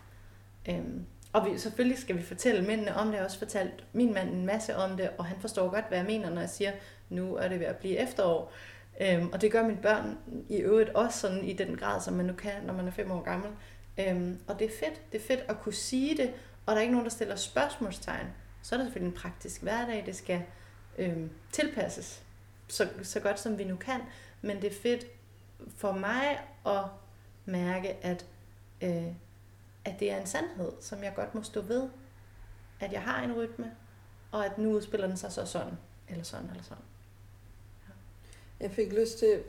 [0.69, 3.13] Øhm, og vi, selvfølgelig skal vi fortælle mændene om det.
[3.13, 5.99] Jeg har også fortalt min mand en masse om det, og han forstår godt, hvad
[5.99, 6.73] jeg mener, når jeg siger,
[7.09, 8.53] nu er det ved at blive efterår.
[9.01, 10.19] Øhm, og det gør mine børn
[10.49, 13.11] i øvrigt også sådan i den grad, som man nu kan, når man er fem
[13.11, 13.51] år gammel.
[13.99, 15.13] Øhm, og det er fedt.
[15.13, 16.33] Det er fedt at kunne sige det,
[16.67, 18.27] og der er ikke nogen, der stiller spørgsmålstegn.
[18.63, 20.43] Så er det selvfølgelig en praktisk hverdag, det skal
[20.99, 22.23] øhm, tilpasses
[22.69, 24.01] så, så godt som vi nu kan.
[24.43, 25.07] Men det er fedt
[25.77, 26.85] for mig at
[27.45, 28.27] mærke, at,
[28.81, 29.07] øh,
[29.85, 31.89] at det er en sandhed, som jeg godt må stå ved.
[32.81, 33.73] At jeg har en rytme,
[34.31, 35.75] og at nu udspiller den sig så sådan,
[36.09, 36.85] eller sådan, eller sådan.
[37.89, 37.93] Ja.
[38.61, 39.43] Jeg fik lyst til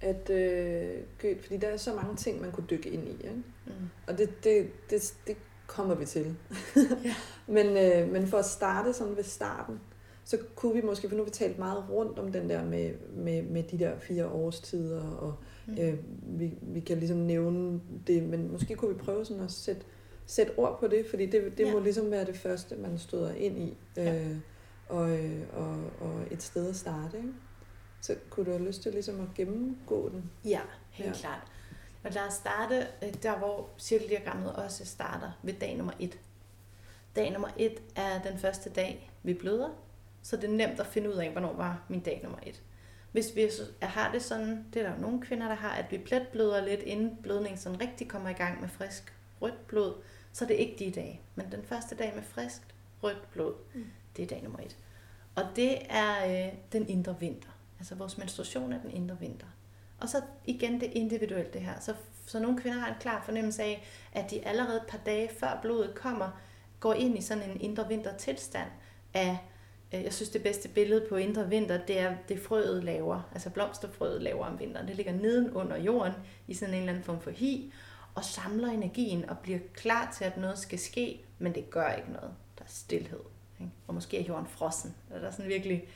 [0.00, 3.10] at øh, fordi der er så mange ting, man kunne dykke ind i.
[3.10, 3.42] Ikke?
[3.66, 3.72] Mm.
[4.06, 6.36] Og det, det, det, det kommer vi til.
[7.04, 7.14] ja.
[7.54, 9.80] men, øh, men for at starte sådan ved starten,
[10.30, 12.94] så kunne vi måske, for nu har vi talt meget rundt om den der med,
[13.12, 15.34] med, med de der fire årstider, og
[15.66, 15.78] mm.
[15.78, 19.82] øh, vi, vi kan ligesom nævne det, men måske kunne vi prøve sådan at sætte,
[20.26, 21.72] sætte ord på det, fordi det, det ja.
[21.72, 24.24] må ligesom være det første, man støder ind i, øh, ja.
[24.88, 27.16] og, øh, og, og et sted at starte.
[27.16, 27.32] Ikke?
[28.00, 30.30] Så kunne du have lyst til ligesom at gennemgå den?
[30.44, 30.60] Ja,
[30.90, 31.14] helt ja.
[31.14, 31.46] klart.
[32.04, 36.18] Og lad os starte øh, der, hvor cirkeldiagrammet også starter ved dag nummer et.
[37.16, 39.68] Dag nummer et er den første dag, vi bløder,
[40.22, 42.62] så det er nemt at finde ud af, hvornår var min dag nummer et.
[43.12, 43.50] Hvis vi
[43.82, 46.80] har det sådan, det er der jo nogle kvinder, der har, at vi pletbløder lidt,
[46.80, 49.94] inden blødningen sådan rigtig kommer i gang med frisk rødt blod,
[50.32, 51.20] så det er ikke de dage.
[51.34, 52.62] Men den første dag med frisk
[53.02, 53.86] rødt blod, mm.
[54.16, 54.76] det er dag nummer et.
[55.34, 57.48] Og det er øh, den indre vinter.
[57.78, 59.46] Altså vores menstruation er den indre vinter.
[60.00, 61.80] Og så igen det individuelle det her.
[61.80, 61.94] Så,
[62.26, 65.58] så nogle kvinder har en klar fornemmelse af, at de allerede et par dage før
[65.62, 66.40] blodet kommer,
[66.80, 68.70] går ind i sådan en indre vinter tilstand
[69.14, 69.38] af
[69.94, 73.30] Øh, jeg synes, det bedste billede på indre vinter, det er det frøet laver.
[73.32, 74.88] Altså blomsterfrøet laver om vinteren.
[74.88, 76.12] Det ligger neden under jorden
[76.46, 77.72] i sådan en eller anden form for hi,
[78.14, 82.12] og samler energien og bliver klar til, at noget skal ske, men det gør ikke
[82.12, 82.30] noget.
[82.58, 83.20] Der er stillhed.
[83.60, 83.72] Ikke?
[83.86, 84.94] Og måske er jorden frossen.
[85.08, 85.88] Der er sådan virkelig...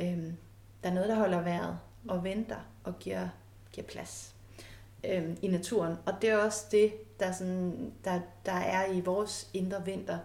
[0.00, 0.36] Øhm,
[0.82, 3.28] der er noget, der holder vejret og venter og giver,
[3.72, 4.34] giver plads
[5.04, 5.96] øhm, i naturen.
[6.06, 10.18] Og det er også det, der, sådan, der, der er i vores indre vinter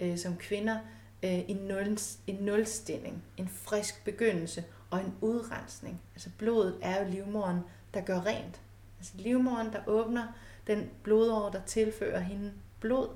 [0.00, 0.78] øh, som kvinder,
[1.22, 6.00] øh, en, nul, en nulstilling, en frisk begyndelse og en udrensning.
[6.14, 7.60] Altså blodet er jo livmoren,
[7.94, 8.60] der gør rent.
[8.98, 10.26] Altså livmoren, der åbner
[10.66, 13.08] den blodår, der tilfører hende blod,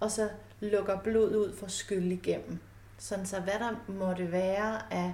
[0.00, 0.28] og så
[0.60, 2.58] lukker blod ud for skyld igennem.
[2.98, 5.12] Sådan så hvad der måtte være af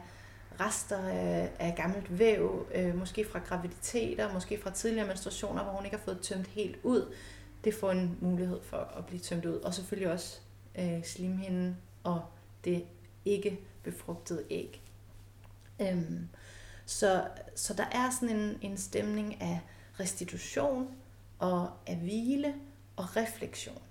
[0.61, 5.85] rester af, af gammelt væv, øh, måske fra graviditeter, måske fra tidligere menstruationer, hvor hun
[5.85, 7.15] ikke har fået tømt helt ud,
[7.65, 9.55] det får en mulighed for at blive tømt ud.
[9.55, 10.39] Og selvfølgelig også
[10.79, 12.23] øh, slimhinden og
[12.67, 12.85] det
[13.25, 14.83] ikke befrugtede æg.
[15.81, 16.29] Øhm,
[16.87, 19.61] så, så der er sådan en, en stemning af
[20.01, 20.89] restitution
[21.39, 22.55] og af hvile
[22.97, 23.83] og refleksion.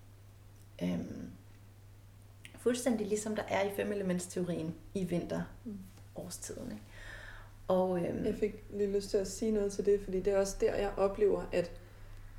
[0.83, 1.31] Øhm,
[2.57, 6.71] fuldstændig ligesom der er i femelementsteorien i vinterårstiden.
[6.71, 6.83] Ikke?
[7.67, 10.39] Og, øhm, jeg fik lige lyst til at sige noget til det, fordi det er
[10.39, 11.71] også der, jeg oplever, at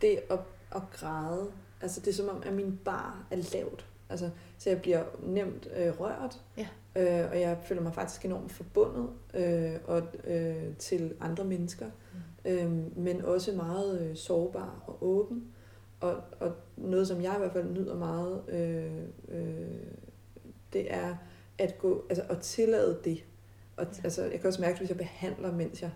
[0.00, 0.38] det at,
[0.74, 3.86] at græde, altså det er som om, at min bar er lavt.
[4.08, 6.68] Altså, så jeg bliver nemt øh, rørt, ja.
[6.96, 12.50] øh, og jeg føler mig faktisk enormt forbundet øh, og, øh, til andre mennesker, mm.
[12.50, 15.44] øh, men også meget øh, sårbar og åben.
[16.00, 19.66] Og, og noget, som jeg i hvert fald nyder meget, øh, øh,
[20.72, 21.16] det er
[21.58, 23.24] at gå, altså at tillade det.
[23.76, 24.00] Og, ja.
[24.04, 25.90] altså, jeg kan også mærke, hvis jeg behandler, mens jeg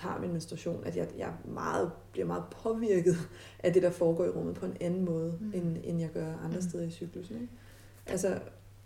[0.00, 3.16] har min menstruation, at jeg, jeg meget, bliver meget påvirket
[3.64, 5.52] af det, der foregår i rummet på en anden måde, mm.
[5.54, 6.68] end, end jeg gør andre mm.
[6.68, 7.36] steder i cyklusen.
[7.40, 7.52] Ikke?
[8.06, 8.28] Altså,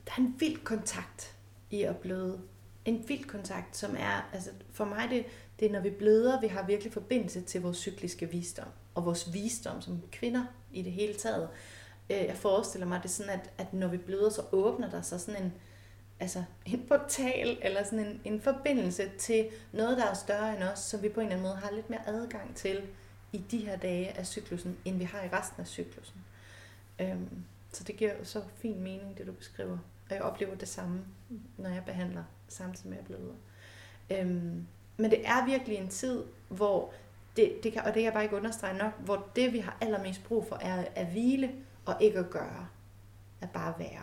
[0.07, 1.37] der er en vild kontakt
[1.71, 2.41] i at bløde.
[2.85, 5.25] En vild kontakt, som er, altså for mig, det,
[5.61, 8.69] det er, når vi bløder, vi har virkelig forbindelse til vores cykliske visdom.
[8.95, 11.49] og vores visdom som kvinder i det hele taget.
[12.11, 15.21] Øh, jeg forestiller mig det sådan, at, at når vi bløder, så åbner der sig
[15.21, 15.53] sådan en,
[16.21, 20.79] altså en portal, eller sådan en, en forbindelse til noget, der er større end os,
[20.79, 22.83] som vi på en eller anden måde har lidt mere adgang til
[23.33, 26.25] i de her dage af cyklusen, end vi har i resten af cyklusen.
[26.99, 29.79] Øhm, så det giver så fin mening, det du beskriver.
[30.11, 31.05] Og jeg oplever det samme,
[31.57, 33.35] når jeg behandler samtidig med at bløder.
[34.11, 36.93] Øhm, men det er virkelig en tid, hvor
[37.37, 39.77] det, det kan, og det kan jeg bare ikke understrege nok, hvor det vi har
[39.81, 41.53] allermest brug for er at hvile
[41.85, 42.69] og ikke at gøre.
[43.41, 44.03] At bare være.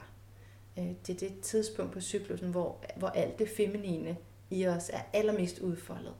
[0.78, 4.18] Øh, det er det tidspunkt på cyklusen, hvor, hvor alt det feminine
[4.50, 6.14] i os er allermest udfoldet.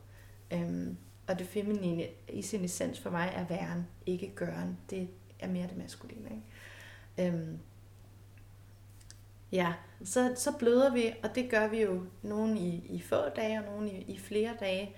[0.52, 0.96] Øhm,
[1.26, 4.78] og det feminine i sin essens for mig er væren, ikke gøren.
[4.90, 6.30] Det er mere det maskuline.
[6.30, 7.32] Ikke?
[7.32, 7.58] Øhm,
[9.52, 9.74] ja,
[10.04, 13.64] så, så bløder vi, og det gør vi jo nogen i, i få dage, og
[13.64, 14.96] nogen i, i flere dage.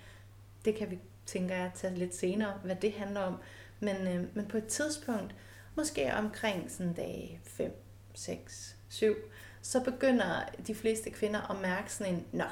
[0.65, 3.35] Det kan vi, tænker jeg, tage lidt senere, hvad det handler om.
[3.79, 5.35] Men, øh, men på et tidspunkt,
[5.75, 7.71] måske omkring sådan dag 5,
[8.13, 9.15] 6, 7,
[9.61, 12.45] så begynder de fleste kvinder at mærke sådan en, nå,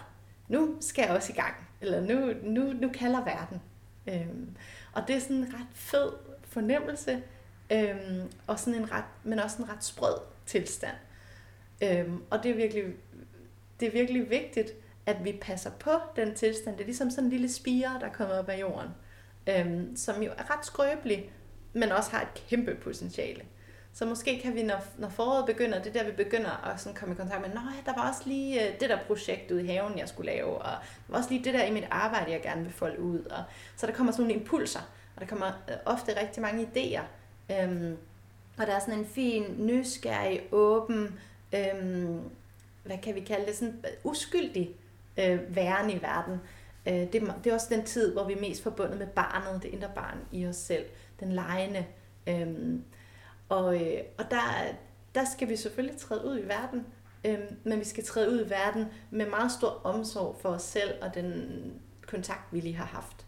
[0.47, 3.61] nu skal jeg også i gang, eller nu, nu, nu kalder verden.
[4.07, 4.55] Øhm,
[4.93, 6.11] og det er sådan en ret fed
[6.43, 7.23] fornemmelse,
[7.71, 10.95] øhm, og sådan en ret, men også en ret sprød tilstand.
[11.83, 12.83] Øhm, og det er, virkelig,
[13.79, 14.71] det er virkelig vigtigt,
[15.05, 16.75] at vi passer på den tilstand.
[16.75, 18.89] Det er ligesom sådan en lille spire, der kommer op af jorden,
[19.47, 21.31] øhm, som jo er ret skrøbelig,
[21.73, 23.43] men også har et kæmpe potentiale.
[23.93, 26.95] Så måske kan vi, når, når foråret begynder, det er der, vi begynder at sådan
[26.95, 29.67] komme i kontakt med, nej, der var også lige øh, det der projekt ude i
[29.67, 32.41] haven, jeg skulle lave, og der var også lige det der i mit arbejde, jeg
[32.41, 33.19] gerne vil folde ud.
[33.19, 33.43] Og,
[33.77, 34.79] så der kommer sådan nogle impulser,
[35.15, 37.03] og der kommer øh, ofte rigtig mange idéer.
[37.55, 37.97] Øhm,
[38.57, 41.19] og der er sådan en fin, nysgerrig, åben,
[41.53, 42.19] øhm,
[42.83, 44.75] hvad kan vi kalde det, sådan øh, uskyldig
[45.19, 46.39] øh, væren i verden.
[46.87, 49.69] Øh, det, det er også den tid, hvor vi er mest forbundet med barnet, det
[49.69, 50.85] indre barn i os selv,
[51.19, 51.85] den lejende.
[52.27, 52.79] Øh,
[53.49, 54.75] og, øh, og der,
[55.15, 56.85] der skal vi selvfølgelig træde ud i verden,
[57.25, 60.91] øh, men vi skal træde ud i verden med meget stor omsorg for os selv
[61.01, 61.51] og den
[62.07, 63.25] kontakt, vi lige har haft.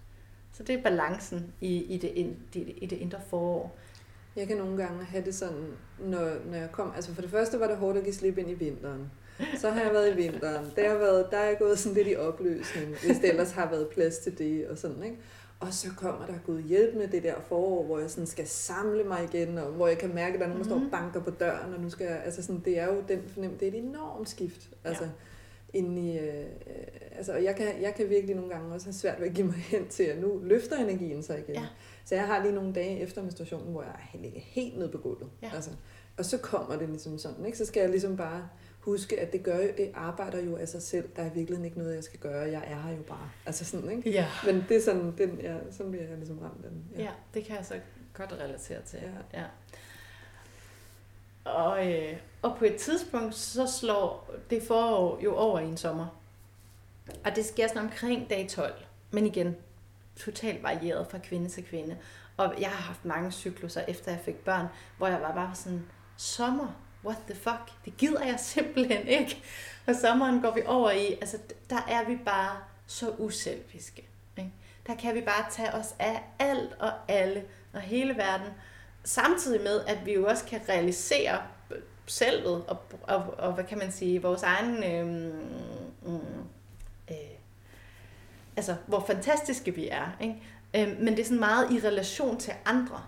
[0.53, 2.11] Så det er balancen i, i, det,
[2.53, 3.76] i, i det indre forår.
[4.36, 5.68] Jeg kan nogle gange have det sådan,
[5.99, 6.91] når, når jeg kom...
[6.95, 9.11] Altså for det første var det hårdt at give slip ind i vinteren.
[9.57, 10.72] Så har jeg været i vinteren.
[10.76, 13.70] Der, har været, der er jeg gået sådan lidt i opløsning, hvis det ellers har
[13.70, 15.18] været plads til det og sådan, ikke?
[15.59, 19.03] Og så kommer der Gud hjælp med det der forår, hvor jeg sådan skal samle
[19.03, 20.91] mig igen, og hvor jeg kan mærke, at der er nogen, der står og mhm.
[20.91, 23.73] banker på døren, og nu skal jeg, altså sådan, det er jo den fornemmelse, det
[23.73, 24.69] er et enormt skift.
[24.83, 25.09] Altså, ja.
[25.73, 26.45] Ind i, øh,
[27.11, 29.47] altså, og jeg kan, jeg kan virkelig nogle gange også have svært ved at give
[29.47, 31.55] mig hen til, at nu løfter energien sig igen.
[31.55, 31.67] Ja.
[32.05, 35.29] Så jeg har lige nogle dage efter menstruationen, hvor jeg ligger helt nede på gulvet.
[35.41, 35.51] Ja.
[35.55, 35.69] Altså,
[36.17, 37.57] og så kommer det ligesom sådan, ikke?
[37.57, 38.49] så skal jeg ligesom bare
[38.86, 41.09] huske, at det, gør jo, det arbejder jo af sig selv.
[41.15, 42.51] Der er virkelig ikke noget, jeg skal gøre.
[42.51, 43.31] Jeg er her jo bare.
[43.45, 44.09] Altså sådan, ikke?
[44.09, 44.27] Ja.
[44.45, 46.86] Men det er sådan, den, ja, sådan bliver jeg ligesom ramt af den.
[46.95, 47.03] Ja.
[47.03, 47.79] ja, det kan jeg så
[48.13, 48.99] godt relatere til.
[49.33, 49.39] Ja.
[49.39, 49.45] ja.
[51.45, 56.21] Og, øh, og på et tidspunkt, så slår det forår jo over i en sommer.
[57.25, 58.73] Og det sker sådan omkring dag 12.
[59.11, 59.55] Men igen,
[60.15, 61.97] totalt varieret fra kvinde til kvinde.
[62.38, 64.65] Og jeg har haft mange cykluser, efter jeg fik børn,
[64.97, 65.86] hvor jeg var bare sådan,
[66.17, 69.43] sommer, what the fuck, det gider jeg simpelthen ikke.
[69.87, 71.37] Og sommeren går vi over i, altså
[71.69, 74.07] der er vi bare så uselviske.
[74.37, 74.51] Ikke?
[74.87, 77.43] Der kan vi bare tage os af alt og alle
[77.73, 78.47] og hele verden,
[79.03, 81.41] samtidig med, at vi jo også kan realisere
[82.07, 85.33] selvet og, og, og hvad kan man sige, vores egen, øh,
[86.07, 86.13] øh,
[87.11, 87.17] øh,
[88.57, 90.17] altså hvor fantastiske vi er.
[90.21, 90.35] Ikke?
[90.75, 93.01] Øh, men det er sådan meget i relation til andre.